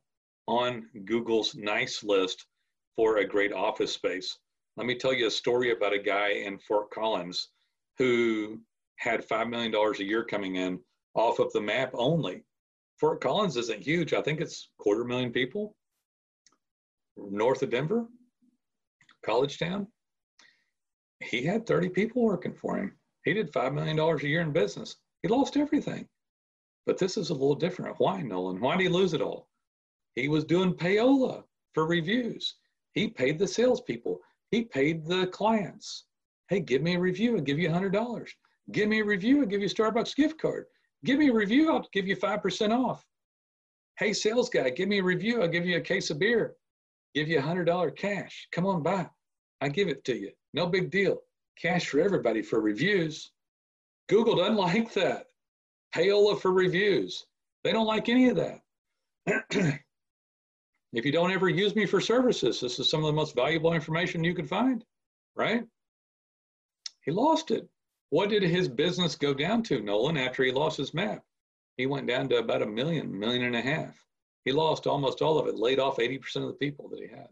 on 0.47 0.85
Google's 1.05 1.55
nice 1.55 2.03
list 2.03 2.45
for 2.95 3.17
a 3.17 3.27
great 3.27 3.51
office 3.51 3.93
space. 3.93 4.37
Let 4.77 4.85
me 4.85 4.95
tell 4.95 5.13
you 5.13 5.27
a 5.27 5.31
story 5.31 5.71
about 5.71 5.93
a 5.93 5.99
guy 5.99 6.29
in 6.29 6.59
Fort 6.59 6.91
Collins 6.91 7.49
who 7.97 8.59
had 8.97 9.27
$5 9.27 9.49
million 9.49 9.73
a 9.73 10.03
year 10.03 10.23
coming 10.23 10.57
in 10.57 10.79
off 11.15 11.39
of 11.39 11.51
the 11.53 11.61
map 11.61 11.91
only. 11.93 12.43
Fort 12.99 13.21
Collins 13.21 13.57
isn't 13.57 13.83
huge. 13.83 14.13
I 14.13 14.21
think 14.21 14.41
it's 14.41 14.69
quarter 14.77 15.03
million 15.03 15.31
people 15.31 15.75
north 17.17 17.61
of 17.63 17.69
Denver, 17.69 18.07
college 19.25 19.57
town. 19.57 19.87
He 21.21 21.43
had 21.43 21.65
30 21.65 21.89
people 21.89 22.23
working 22.23 22.53
for 22.53 22.77
him. 22.77 22.93
He 23.23 23.33
did 23.33 23.51
$5 23.51 23.73
million 23.73 23.97
a 23.97 24.17
year 24.27 24.41
in 24.41 24.51
business. 24.51 24.97
He 25.21 25.27
lost 25.27 25.57
everything. 25.57 26.07
But 26.85 26.97
this 26.97 27.17
is 27.17 27.29
a 27.29 27.33
little 27.33 27.55
different. 27.55 27.95
Why, 27.97 28.21
Nolan? 28.21 28.59
Why 28.59 28.77
did 28.77 28.83
he 28.83 28.89
lose 28.89 29.13
it 29.13 29.21
all? 29.21 29.49
He 30.13 30.27
was 30.27 30.43
doing 30.43 30.73
payola 30.73 31.43
for 31.73 31.87
reviews. 31.87 32.55
He 32.93 33.07
paid 33.07 33.39
the 33.39 33.47
salespeople. 33.47 34.19
He 34.51 34.63
paid 34.63 35.05
the 35.05 35.27
clients. 35.27 36.05
Hey, 36.49 36.59
give 36.59 36.83
me 36.83 36.95
a 36.95 36.99
review. 36.99 37.35
I'll 37.35 37.41
give 37.41 37.57
you 37.57 37.69
$100. 37.69 38.27
Give 38.71 38.87
me 38.87 38.99
a 38.99 39.05
review. 39.05 39.41
I'll 39.41 39.47
give 39.47 39.61
you 39.61 39.67
a 39.67 39.69
Starbucks 39.69 40.15
gift 40.15 40.39
card. 40.39 40.65
Give 41.05 41.19
me 41.19 41.29
a 41.29 41.33
review. 41.33 41.71
I'll 41.71 41.87
give 41.93 42.07
you 42.07 42.17
5% 42.17 42.71
off. 42.71 43.05
Hey, 43.97 44.11
sales 44.11 44.49
guy, 44.49 44.71
give 44.71 44.89
me 44.89 44.99
a 44.99 45.03
review. 45.03 45.41
I'll 45.41 45.47
give 45.47 45.65
you 45.65 45.77
a 45.77 45.81
case 45.81 46.09
of 46.09 46.19
beer. 46.19 46.55
Give 47.13 47.29
you 47.29 47.39
a 47.39 47.41
$100 47.41 47.95
cash. 47.95 48.47
Come 48.51 48.65
on 48.65 48.81
by. 48.83 49.07
I 49.61 49.69
give 49.69 49.87
it 49.87 50.03
to 50.05 50.17
you. 50.17 50.31
No 50.53 50.65
big 50.65 50.89
deal. 50.89 51.19
Cash 51.57 51.87
for 51.87 52.01
everybody 52.01 52.41
for 52.41 52.59
reviews. 52.59 53.31
Google 54.09 54.35
doesn't 54.35 54.55
like 54.57 54.91
that. 54.93 55.27
Payola 55.95 56.41
for 56.41 56.51
reviews. 56.51 57.25
They 57.63 57.71
don't 57.71 57.85
like 57.85 58.09
any 58.09 58.29
of 58.29 58.35
that. 58.37 58.59
if 60.93 61.05
you 61.05 61.11
don't 61.11 61.31
ever 61.31 61.49
use 61.49 61.75
me 61.75 61.85
for 61.85 62.01
services, 62.01 62.59
this 62.59 62.79
is 62.79 62.89
some 62.89 63.01
of 63.01 63.07
the 63.07 63.13
most 63.13 63.35
valuable 63.35 63.73
information 63.73 64.23
you 64.23 64.33
could 64.33 64.49
find, 64.49 64.83
right? 65.35 65.63
He 67.05 67.11
lost 67.11 67.51
it. 67.51 67.69
What 68.15 68.29
did 68.29 68.43
his 68.43 68.69
business 68.69 69.13
go 69.13 69.33
down 69.33 69.61
to, 69.63 69.81
Nolan, 69.81 70.15
after 70.15 70.41
he 70.41 70.49
lost 70.53 70.77
his 70.77 70.93
map? 70.93 71.21
He 71.75 71.85
went 71.85 72.07
down 72.07 72.29
to 72.29 72.37
about 72.37 72.61
a 72.61 72.65
million, 72.65 73.19
million 73.19 73.43
and 73.43 73.57
a 73.57 73.61
half. 73.61 73.93
He 74.45 74.53
lost 74.53 74.87
almost 74.87 75.21
all 75.21 75.37
of 75.37 75.47
it, 75.47 75.59
laid 75.59 75.79
off 75.79 75.97
80% 75.97 76.37
of 76.37 76.47
the 76.47 76.53
people 76.53 76.87
that 76.87 77.01
he 77.01 77.09
had. 77.09 77.27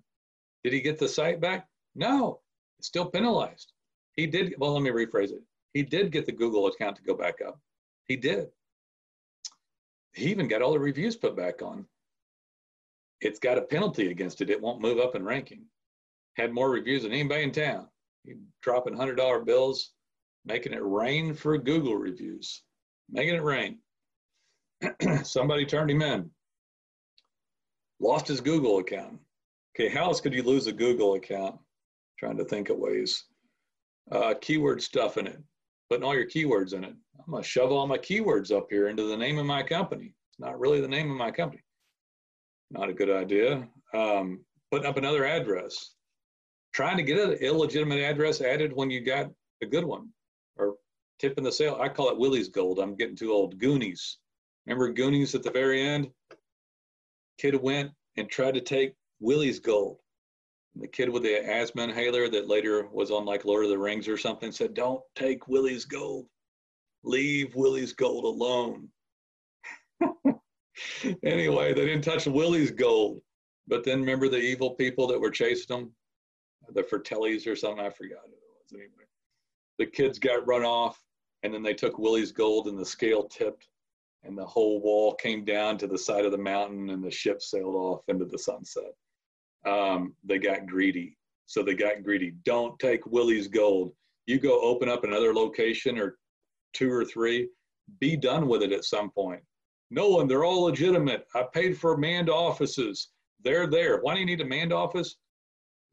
Did 0.61 0.73
he 0.73 0.81
get 0.81 0.99
the 0.99 1.07
site 1.07 1.39
back? 1.39 1.69
No, 1.95 2.41
it's 2.79 2.89
still 2.89 3.05
penalized. 3.05 3.71
He 4.17 4.27
did, 4.27 4.55
well, 4.57 4.73
let 4.73 4.83
me 4.83 4.89
rephrase 4.89 5.31
it. 5.31 5.41
He 5.73 5.83
did 5.83 6.11
get 6.11 6.25
the 6.25 6.33
Google 6.33 6.67
account 6.67 6.97
to 6.97 7.03
go 7.03 7.13
back 7.13 7.35
up. 7.39 7.61
He 8.09 8.17
did. 8.17 8.49
He 10.11 10.25
even 10.31 10.49
got 10.49 10.61
all 10.61 10.73
the 10.73 10.79
reviews 10.79 11.15
put 11.15 11.37
back 11.37 11.61
on. 11.61 11.87
It's 13.21 13.39
got 13.39 13.57
a 13.57 13.61
penalty 13.61 14.11
against 14.11 14.41
it. 14.41 14.49
It 14.49 14.61
won't 14.61 14.81
move 14.81 14.99
up 14.99 15.15
in 15.15 15.23
ranking. 15.23 15.63
Had 16.33 16.51
more 16.51 16.69
reviews 16.69 17.03
than 17.03 17.13
anybody 17.13 17.43
in 17.43 17.53
town. 17.53 17.87
He 18.25 18.33
dropping 18.61 18.95
$100 18.95 19.45
bills, 19.45 19.93
making 20.45 20.73
it 20.73 20.83
rain 20.83 21.33
for 21.33 21.57
Google 21.57 21.95
reviews, 21.95 22.63
making 23.09 23.35
it 23.35 23.43
rain. 23.43 23.79
Somebody 25.23 25.65
turned 25.65 25.91
him 25.91 26.01
in, 26.01 26.29
lost 27.99 28.27
his 28.27 28.41
Google 28.41 28.79
account. 28.79 29.19
Okay, 29.75 29.89
how 29.89 30.03
else 30.03 30.21
could 30.21 30.33
you 30.33 30.43
lose 30.43 30.67
a 30.67 30.73
Google 30.73 31.15
account? 31.15 31.55
Trying 32.19 32.37
to 32.37 32.45
think 32.45 32.69
of 32.69 32.77
ways. 32.77 33.23
Uh, 34.11 34.33
keyword 34.41 34.81
stuff 34.81 35.17
in 35.17 35.27
it, 35.27 35.41
putting 35.89 36.03
all 36.03 36.13
your 36.13 36.27
keywords 36.27 36.73
in 36.73 36.83
it. 36.83 36.93
I'm 37.25 37.31
gonna 37.31 37.43
shove 37.43 37.71
all 37.71 37.87
my 37.87 37.97
keywords 37.97 38.55
up 38.55 38.67
here 38.69 38.89
into 38.89 39.07
the 39.07 39.17
name 39.17 39.37
of 39.37 39.45
my 39.45 39.63
company. 39.63 40.13
It's 40.31 40.39
not 40.39 40.59
really 40.59 40.81
the 40.81 40.87
name 40.87 41.09
of 41.09 41.17
my 41.17 41.31
company. 41.31 41.63
Not 42.69 42.89
a 42.89 42.93
good 42.93 43.09
idea. 43.09 43.67
Um, 43.93 44.43
putting 44.71 44.87
up 44.87 44.97
another 44.97 45.25
address. 45.25 45.95
Trying 46.73 46.97
to 46.97 47.03
get 47.03 47.19
an 47.19 47.33
illegitimate 47.33 47.99
address 47.99 48.41
added 48.41 48.73
when 48.73 48.89
you 48.89 49.01
got 49.01 49.29
a 49.61 49.65
good 49.65 49.85
one 49.85 50.09
tipping 51.19 51.43
the 51.43 51.51
sail. 51.51 51.77
I 51.79 51.89
call 51.89 52.09
it 52.09 52.17
Willy's 52.17 52.49
Gold. 52.49 52.79
I'm 52.79 52.95
getting 52.95 53.15
too 53.15 53.31
old. 53.31 53.59
Goonies. 53.59 54.17
Remember 54.65 54.91
Goonies 54.91 55.35
at 55.35 55.43
the 55.43 55.51
very 55.51 55.81
end? 55.81 56.09
Kid 57.37 57.55
went 57.55 57.91
and 58.17 58.29
tried 58.29 58.55
to 58.55 58.61
take 58.61 58.93
Willy's 59.19 59.59
Gold. 59.59 59.99
And 60.73 60.83
the 60.83 60.87
kid 60.87 61.09
with 61.09 61.23
the 61.23 61.45
asthma 61.47 61.83
inhaler 61.83 62.29
that 62.29 62.47
later 62.47 62.87
was 62.91 63.11
on 63.11 63.25
like 63.25 63.45
Lord 63.45 63.65
of 63.65 63.69
the 63.69 63.77
Rings 63.77 64.07
or 64.07 64.17
something 64.17 64.51
said, 64.51 64.73
Don't 64.73 65.01
take 65.15 65.47
Willy's 65.47 65.85
Gold. 65.85 66.25
Leave 67.03 67.53
Willy's 67.55 67.93
Gold 67.93 68.23
alone. 68.23 68.87
anyway, 71.23 71.73
they 71.73 71.85
didn't 71.85 72.03
touch 72.03 72.25
Willy's 72.25 72.71
Gold. 72.71 73.21
But 73.67 73.83
then 73.83 73.99
remember 73.99 74.27
the 74.29 74.37
evil 74.37 74.71
people 74.71 75.07
that 75.07 75.19
were 75.19 75.31
chasing 75.31 75.75
them? 75.75 75.91
The 76.73 76.83
Fratellis 76.83 77.45
or 77.45 77.55
something? 77.55 77.85
I 77.85 77.89
forgot 77.89 78.19
who 78.25 78.31
it 78.31 78.39
was 78.57 78.73
anyway 78.73 79.03
the 79.83 79.91
kids 79.91 80.17
got 80.17 80.47
run 80.47 80.63
off, 80.63 80.97
and 81.43 81.53
then 81.53 81.61
they 81.61 81.73
took 81.73 81.99
Willy's 81.99 82.31
gold, 82.31 82.67
and 82.67 82.79
the 82.79 82.85
scale 82.85 83.25
tipped, 83.25 83.67
and 84.23 84.37
the 84.37 84.45
whole 84.45 84.81
wall 84.81 85.13
came 85.15 85.43
down 85.43 85.77
to 85.79 85.87
the 85.87 85.97
side 85.97 86.23
of 86.23 86.31
the 86.31 86.37
mountain, 86.37 86.89
and 86.89 87.03
the 87.03 87.11
ship 87.11 87.41
sailed 87.41 87.75
off 87.75 88.01
into 88.07 88.23
the 88.23 88.39
sunset. 88.39 88.93
Um, 89.65 90.15
they 90.23 90.37
got 90.37 90.67
greedy, 90.67 91.17
so 91.47 91.63
they 91.63 91.73
got 91.73 92.01
greedy. 92.01 92.33
Don't 92.45 92.79
take 92.79 93.05
Willy's 93.05 93.49
gold. 93.49 93.91
You 94.25 94.39
go 94.39 94.61
open 94.61 94.87
up 94.87 95.03
another 95.03 95.33
location 95.33 95.99
or 95.99 96.15
two 96.71 96.89
or 96.89 97.03
three. 97.03 97.49
Be 97.99 98.15
done 98.15 98.47
with 98.47 98.63
it 98.63 98.71
at 98.71 98.85
some 98.85 99.11
point. 99.11 99.41
No 99.91 100.07
one, 100.07 100.29
they're 100.29 100.45
all 100.45 100.63
legitimate. 100.63 101.27
I 101.35 101.43
paid 101.53 101.77
for 101.77 101.97
manned 101.97 102.29
offices. 102.29 103.09
They're 103.43 103.67
there. 103.67 103.99
Why 103.99 104.13
do 104.13 104.21
you 104.21 104.25
need 104.25 104.39
a 104.39 104.45
manned 104.45 104.71
office? 104.71 105.17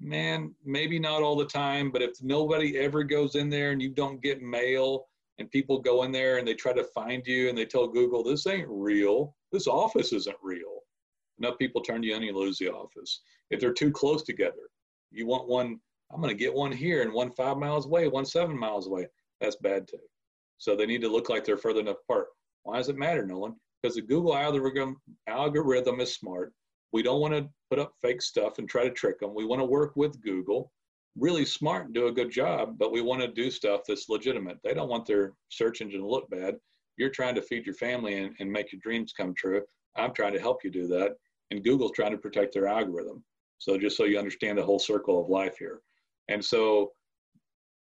Man, 0.00 0.54
maybe 0.64 0.98
not 0.98 1.22
all 1.22 1.36
the 1.36 1.44
time, 1.44 1.90
but 1.90 2.02
if 2.02 2.22
nobody 2.22 2.78
ever 2.78 3.04
goes 3.04 3.34
in 3.34 3.50
there 3.50 3.70
and 3.70 3.82
you 3.82 3.90
don't 3.90 4.22
get 4.22 4.42
mail 4.42 5.06
and 5.38 5.50
people 5.50 5.78
go 5.78 6.02
in 6.02 6.12
there 6.12 6.38
and 6.38 6.48
they 6.48 6.54
try 6.54 6.72
to 6.72 6.84
find 6.84 7.26
you 7.26 7.48
and 7.48 7.56
they 7.56 7.66
tell 7.66 7.86
Google, 7.86 8.24
this 8.24 8.46
ain't 8.46 8.68
real, 8.68 9.34
this 9.52 9.66
office 9.66 10.12
isn't 10.12 10.36
real. 10.42 10.80
Enough 11.38 11.58
people 11.58 11.82
turn 11.82 12.02
you 12.02 12.14
in, 12.14 12.22
you 12.22 12.36
lose 12.36 12.58
the 12.58 12.70
office. 12.70 13.20
If 13.50 13.60
they're 13.60 13.72
too 13.72 13.90
close 13.90 14.22
together, 14.22 14.70
you 15.10 15.26
want 15.26 15.48
one, 15.48 15.78
I'm 16.12 16.20
going 16.20 16.34
to 16.34 16.38
get 16.38 16.54
one 16.54 16.72
here 16.72 17.02
and 17.02 17.12
one 17.12 17.30
five 17.30 17.56
miles 17.56 17.86
away, 17.86 18.08
one 18.08 18.26
seven 18.26 18.58
miles 18.58 18.86
away. 18.86 19.06
That's 19.40 19.56
bad 19.56 19.88
too. 19.88 19.98
So 20.58 20.76
they 20.76 20.86
need 20.86 21.00
to 21.02 21.08
look 21.08 21.28
like 21.28 21.44
they're 21.44 21.56
further 21.56 21.80
enough 21.80 21.96
apart. 22.08 22.26
Why 22.64 22.76
does 22.76 22.88
it 22.88 22.98
matter, 22.98 23.24
Nolan? 23.24 23.56
Because 23.82 23.96
the 23.96 24.02
Google 24.02 24.36
algorithm, 24.36 25.00
algorithm 25.26 26.00
is 26.00 26.14
smart. 26.14 26.52
We 26.92 27.02
don't 27.02 27.20
want 27.20 27.34
to 27.34 27.48
put 27.70 27.78
up 27.78 27.94
fake 28.00 28.22
stuff 28.22 28.58
and 28.58 28.68
try 28.68 28.84
to 28.84 28.90
trick 28.90 29.20
them. 29.20 29.34
We 29.34 29.44
want 29.44 29.60
to 29.60 29.66
work 29.66 29.92
with 29.94 30.20
Google, 30.22 30.72
really 31.16 31.44
smart 31.44 31.86
and 31.86 31.94
do 31.94 32.08
a 32.08 32.12
good 32.12 32.30
job, 32.30 32.76
but 32.78 32.92
we 32.92 33.00
want 33.00 33.20
to 33.22 33.28
do 33.28 33.50
stuff 33.50 33.82
that's 33.86 34.08
legitimate. 34.08 34.58
They 34.64 34.74
don't 34.74 34.88
want 34.88 35.06
their 35.06 35.34
search 35.48 35.80
engine 35.80 36.00
to 36.00 36.06
look 36.06 36.28
bad. 36.30 36.56
You're 36.96 37.10
trying 37.10 37.34
to 37.36 37.42
feed 37.42 37.64
your 37.64 37.74
family 37.74 38.18
and, 38.18 38.34
and 38.40 38.50
make 38.50 38.72
your 38.72 38.80
dreams 38.82 39.12
come 39.12 39.34
true. 39.34 39.62
I'm 39.96 40.12
trying 40.12 40.32
to 40.34 40.40
help 40.40 40.64
you 40.64 40.70
do 40.70 40.86
that. 40.88 41.12
And 41.50 41.64
Google's 41.64 41.92
trying 41.92 42.12
to 42.12 42.18
protect 42.18 42.54
their 42.54 42.66
algorithm. 42.66 43.24
So 43.58 43.78
just 43.78 43.96
so 43.96 44.04
you 44.04 44.18
understand 44.18 44.58
the 44.58 44.64
whole 44.64 44.78
circle 44.78 45.20
of 45.20 45.28
life 45.28 45.58
here. 45.58 45.80
And 46.28 46.44
so 46.44 46.92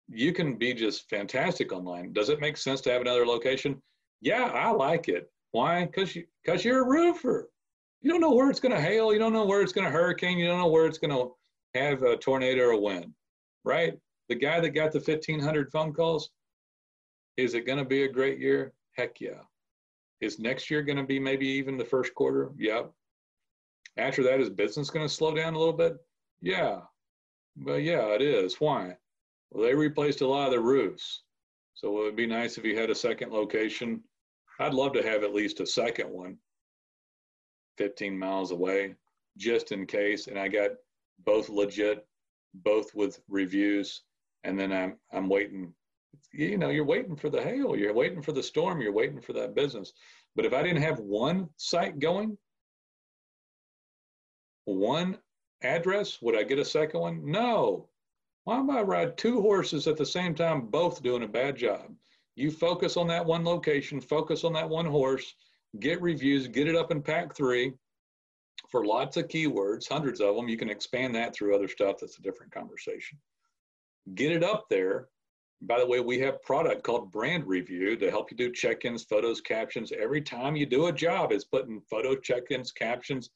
you 0.07 0.33
can 0.33 0.55
be 0.57 0.73
just 0.73 1.09
fantastic 1.09 1.71
online. 1.71 2.13
Does 2.13 2.29
it 2.29 2.39
make 2.39 2.57
sense 2.57 2.81
to 2.81 2.91
have 2.91 3.01
another 3.01 3.25
location? 3.25 3.81
Yeah, 4.21 4.45
I 4.45 4.71
like 4.71 5.09
it. 5.09 5.29
Why? 5.51 5.85
Because 5.85 6.15
you, 6.15 6.25
cause 6.45 6.63
you're 6.63 6.83
a 6.83 6.87
roofer 6.87 7.49
you 8.01 8.11
don't 8.11 8.21
know 8.21 8.33
where 8.33 8.49
it's 8.49 8.59
going 8.59 8.75
to 8.75 8.81
hail. 8.81 9.11
You 9.11 9.19
don't 9.19 9.33
know 9.33 9.45
where 9.45 9.61
it's 9.61 9.73
going 9.73 9.85
to 9.85 9.91
hurricane. 9.91 10.37
You 10.37 10.47
don't 10.47 10.59
know 10.59 10.67
where 10.67 10.85
it's 10.85 10.97
going 10.97 11.11
to 11.11 11.31
have 11.79 12.03
a 12.03 12.17
tornado 12.17 12.67
or 12.67 12.79
wind, 12.79 13.13
right? 13.63 13.93
The 14.29 14.35
guy 14.35 14.59
that 14.59 14.71
got 14.71 14.91
the 14.91 14.99
1,500 14.99 15.71
phone 15.71 15.93
calls, 15.93 16.29
is 17.37 17.53
it 17.53 17.65
going 17.65 17.79
to 17.79 17.85
be 17.85 18.03
a 18.03 18.11
great 18.11 18.39
year? 18.39 18.73
Heck 18.97 19.19
yeah. 19.19 19.41
Is 20.21 20.39
next 20.39 20.69
year 20.69 20.81
going 20.81 20.97
to 20.97 21.03
be 21.03 21.19
maybe 21.19 21.47
even 21.47 21.77
the 21.77 21.85
first 21.85 22.13
quarter? 22.13 22.51
Yep. 22.57 22.91
After 23.97 24.23
that, 24.23 24.39
is 24.39 24.49
business 24.49 24.89
going 24.89 25.07
to 25.07 25.13
slow 25.13 25.33
down 25.33 25.53
a 25.53 25.59
little 25.59 25.73
bit? 25.73 25.95
Yeah. 26.41 26.81
But 27.55 27.83
yeah, 27.83 28.07
it 28.13 28.21
is. 28.21 28.59
Why? 28.59 28.95
Well, 29.51 29.63
they 29.63 29.73
replaced 29.73 30.21
a 30.21 30.27
lot 30.27 30.47
of 30.47 30.53
the 30.53 30.59
roofs. 30.59 31.23
So 31.73 31.89
it 31.89 32.03
would 32.03 32.15
be 32.15 32.27
nice 32.27 32.57
if 32.57 32.65
you 32.65 32.77
had 32.77 32.89
a 32.89 32.95
second 32.95 33.31
location. 33.31 34.03
I'd 34.59 34.73
love 34.73 34.93
to 34.93 35.03
have 35.03 35.23
at 35.23 35.33
least 35.33 35.59
a 35.59 35.65
second 35.65 36.09
one 36.09 36.37
15 37.77 38.17
miles 38.17 38.51
away 38.51 38.95
just 39.37 39.71
in 39.71 39.85
case. 39.85 40.27
And 40.27 40.37
I 40.37 40.47
got 40.47 40.71
both 41.25 41.49
legit, 41.49 42.05
both 42.53 42.93
with 42.95 43.19
reviews. 43.29 44.03
And 44.43 44.59
then 44.59 44.71
I'm, 44.71 44.97
I'm 45.11 45.29
waiting. 45.29 45.73
You 46.33 46.57
know, 46.57 46.69
you're 46.69 46.85
waiting 46.85 47.15
for 47.15 47.29
the 47.29 47.41
hail, 47.41 47.75
you're 47.75 47.93
waiting 47.93 48.21
for 48.21 48.31
the 48.31 48.43
storm, 48.43 48.81
you're 48.81 48.91
waiting 48.91 49.21
for 49.21 49.33
that 49.33 49.55
business. 49.55 49.93
But 50.35 50.45
if 50.45 50.53
I 50.53 50.61
didn't 50.61 50.83
have 50.83 50.99
one 50.99 51.49
site 51.57 51.99
going, 51.99 52.37
one 54.65 55.17
address, 55.61 56.21
would 56.21 56.37
I 56.37 56.43
get 56.43 56.59
a 56.59 56.65
second 56.65 56.99
one? 56.99 57.21
No. 57.31 57.89
Why 58.43 58.57
am 58.57 58.69
I 58.69 58.81
ride 58.81 59.17
two 59.17 59.41
horses 59.41 59.87
at 59.87 59.97
the 59.97 60.05
same 60.05 60.35
time, 60.35 60.67
both 60.67 61.03
doing 61.03 61.23
a 61.23 61.27
bad 61.27 61.57
job? 61.57 61.93
You 62.35 62.51
focus 62.51 62.97
on 62.97 63.07
that 63.07 63.25
one 63.25 63.43
location, 63.43 63.99
focus 63.99 64.43
on 64.43 64.53
that 64.53 64.69
one 64.69 64.85
horse, 64.85 65.33
get 65.79 66.01
reviews, 66.01 66.47
get 66.47 66.67
it 66.67 66.75
up 66.75 66.91
in 66.91 67.01
pack 67.01 67.35
three 67.35 67.73
for 68.69 68.85
lots 68.85 69.17
of 69.17 69.27
keywords, 69.27 69.87
hundreds 69.87 70.19
of 70.19 70.35
them. 70.35 70.49
You 70.49 70.57
can 70.57 70.69
expand 70.69 71.15
that 71.15 71.33
through 71.33 71.55
other 71.55 71.67
stuff. 71.67 71.97
That's 71.99 72.17
a 72.17 72.21
different 72.21 72.51
conversation. 72.51 73.17
Get 74.15 74.31
it 74.31 74.43
up 74.43 74.65
there. 74.69 75.09
By 75.61 75.79
the 75.79 75.87
way, 75.87 75.99
we 75.99 76.19
have 76.19 76.41
product 76.43 76.83
called 76.83 77.11
Brand 77.11 77.47
Review 77.47 77.95
to 77.97 78.11
help 78.11 78.29
you 78.29 78.37
do 78.37 78.51
check-ins, 78.51 79.03
photos, 79.03 79.41
captions. 79.41 79.91
Every 79.91 80.21
time 80.21 80.55
you 80.55 80.65
do 80.65 80.87
a 80.87 80.91
job, 80.91 81.31
it's 81.31 81.45
putting 81.45 81.81
photo 81.89 82.15
check-ins, 82.15 82.71
captions, 82.71 83.31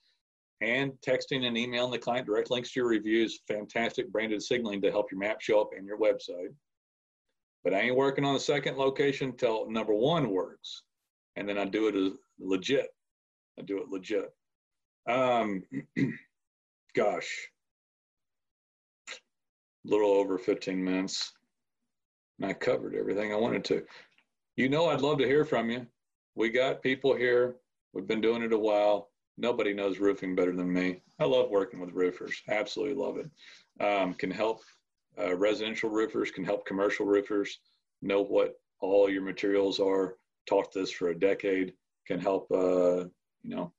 and 0.61 0.91
texting 1.05 1.47
and 1.47 1.57
emailing 1.57 1.91
the 1.91 1.97
client 1.97 2.27
direct 2.27 2.51
links 2.51 2.71
to 2.73 2.81
your 2.81 2.89
reviews. 2.89 3.39
Fantastic 3.47 4.11
branded 4.11 4.43
signaling 4.43 4.81
to 4.83 4.91
help 4.91 5.11
your 5.11 5.19
map 5.19 5.41
show 5.41 5.61
up 5.61 5.69
and 5.75 5.87
your 5.87 5.97
website. 5.97 6.53
But 7.63 7.73
I 7.73 7.81
ain't 7.81 7.95
working 7.95 8.25
on 8.25 8.35
the 8.35 8.39
second 8.39 8.77
location 8.77 9.35
till 9.35 9.69
number 9.71 9.93
one 9.93 10.29
works. 10.29 10.83
And 11.35 11.47
then 11.47 11.57
I 11.57 11.65
do 11.65 11.87
it 11.87 12.13
legit. 12.39 12.93
I 13.59 13.63
do 13.63 13.79
it 13.79 13.89
legit. 13.89 14.33
Um, 15.07 15.63
gosh, 16.95 17.49
a 19.09 19.89
little 19.89 20.11
over 20.11 20.37
15 20.37 20.83
minutes. 20.83 21.33
And 22.39 22.49
I 22.49 22.53
covered 22.53 22.95
everything 22.95 23.31
I 23.31 23.37
wanted 23.37 23.63
to. 23.65 23.83
You 24.57 24.69
know, 24.69 24.89
I'd 24.89 25.01
love 25.01 25.19
to 25.19 25.27
hear 25.27 25.45
from 25.45 25.69
you. 25.69 25.85
We 26.35 26.49
got 26.49 26.81
people 26.81 27.15
here. 27.15 27.55
We've 27.93 28.07
been 28.07 28.21
doing 28.21 28.41
it 28.41 28.53
a 28.53 28.57
while. 28.57 29.09
Nobody 29.37 29.73
knows 29.73 29.99
roofing 29.99 30.35
better 30.35 30.55
than 30.55 30.71
me. 30.71 31.01
I 31.19 31.25
love 31.25 31.49
working 31.49 31.79
with 31.79 31.93
roofers. 31.93 32.41
Absolutely 32.49 32.95
love 32.95 33.17
it. 33.17 33.29
Um, 33.83 34.13
can 34.13 34.31
help 34.31 34.61
uh, 35.19 35.35
residential 35.35 35.89
roofers, 35.89 36.31
can 36.31 36.43
help 36.43 36.65
commercial 36.65 37.05
roofers 37.05 37.59
know 38.01 38.21
what 38.21 38.59
all 38.79 39.09
your 39.09 39.21
materials 39.21 39.79
are. 39.79 40.15
Taught 40.47 40.73
this 40.73 40.91
for 40.91 41.09
a 41.09 41.19
decade. 41.19 41.73
Can 42.07 42.19
help, 42.19 42.51
uh, 42.51 43.05
you 43.43 43.55
know, 43.55 43.73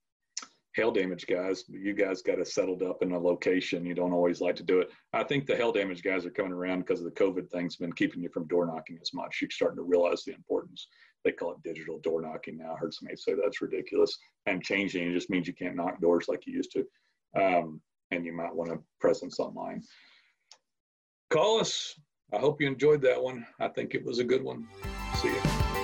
hail 0.75 0.91
damage 0.91 1.27
guys, 1.27 1.65
you 1.69 1.93
guys 1.93 2.23
got 2.23 2.41
us 2.41 2.55
settled 2.55 2.83
up 2.83 3.03
in 3.03 3.13
a 3.13 3.19
location. 3.19 3.85
You 3.85 3.95
don't 3.95 4.13
always 4.13 4.41
like 4.41 4.57
to 4.57 4.63
do 4.63 4.81
it. 4.81 4.91
I 5.13 5.23
think 5.23 5.47
the 5.47 5.57
hail 5.57 5.73
damage 5.73 6.03
guys 6.03 6.25
are 6.25 6.31
coming 6.31 6.53
around 6.53 6.81
because 6.81 7.01
of 7.01 7.05
the 7.05 7.21
COVID 7.21 7.51
thing's 7.51 7.77
been 7.77 7.93
keeping 7.93 8.23
you 8.23 8.31
from 8.31 8.47
door 8.47 8.67
knocking 8.67 8.99
as 9.01 9.13
much. 9.13 9.39
You're 9.41 9.51
starting 9.51 9.77
to 9.77 9.83
realize 9.83 10.23
the 10.25 10.35
importance. 10.35 10.87
They 11.25 11.33
call 11.33 11.53
it 11.53 11.63
digital 11.63 12.01
door 12.01 12.23
knocking 12.23 12.59
now. 12.59 12.75
I 12.75 12.79
heard 12.79 12.95
somebody 12.95 13.17
say 13.17 13.35
that's 13.35 13.61
ridiculous. 13.61 14.17
And 14.47 14.63
changing 14.63 15.11
it 15.11 15.15
just 15.15 15.31
means 15.31 15.47
you 15.47 15.55
can't 15.55 15.77
knock 15.77 16.01
doors 16.01 16.27
like 16.29 16.47
you 16.47 16.55
used 16.55 16.73
to. 16.73 16.85
Um, 17.39 17.81
and 18.11 18.25
you 18.25 18.33
might 18.33 18.55
want 18.55 18.73
a 18.73 18.79
presence 19.01 19.39
online. 19.39 19.83
Call 21.31 21.61
us. 21.61 21.95
I 22.33 22.39
hope 22.39 22.61
you 22.61 22.67
enjoyed 22.67 23.03
that 23.03 23.23
one. 23.23 23.47
I 23.61 23.69
think 23.69 23.95
it 23.95 24.05
was 24.05 24.19
a 24.19 24.25
good 24.25 24.43
one. 24.43 24.67
See 25.17 25.29
you. 25.29 25.82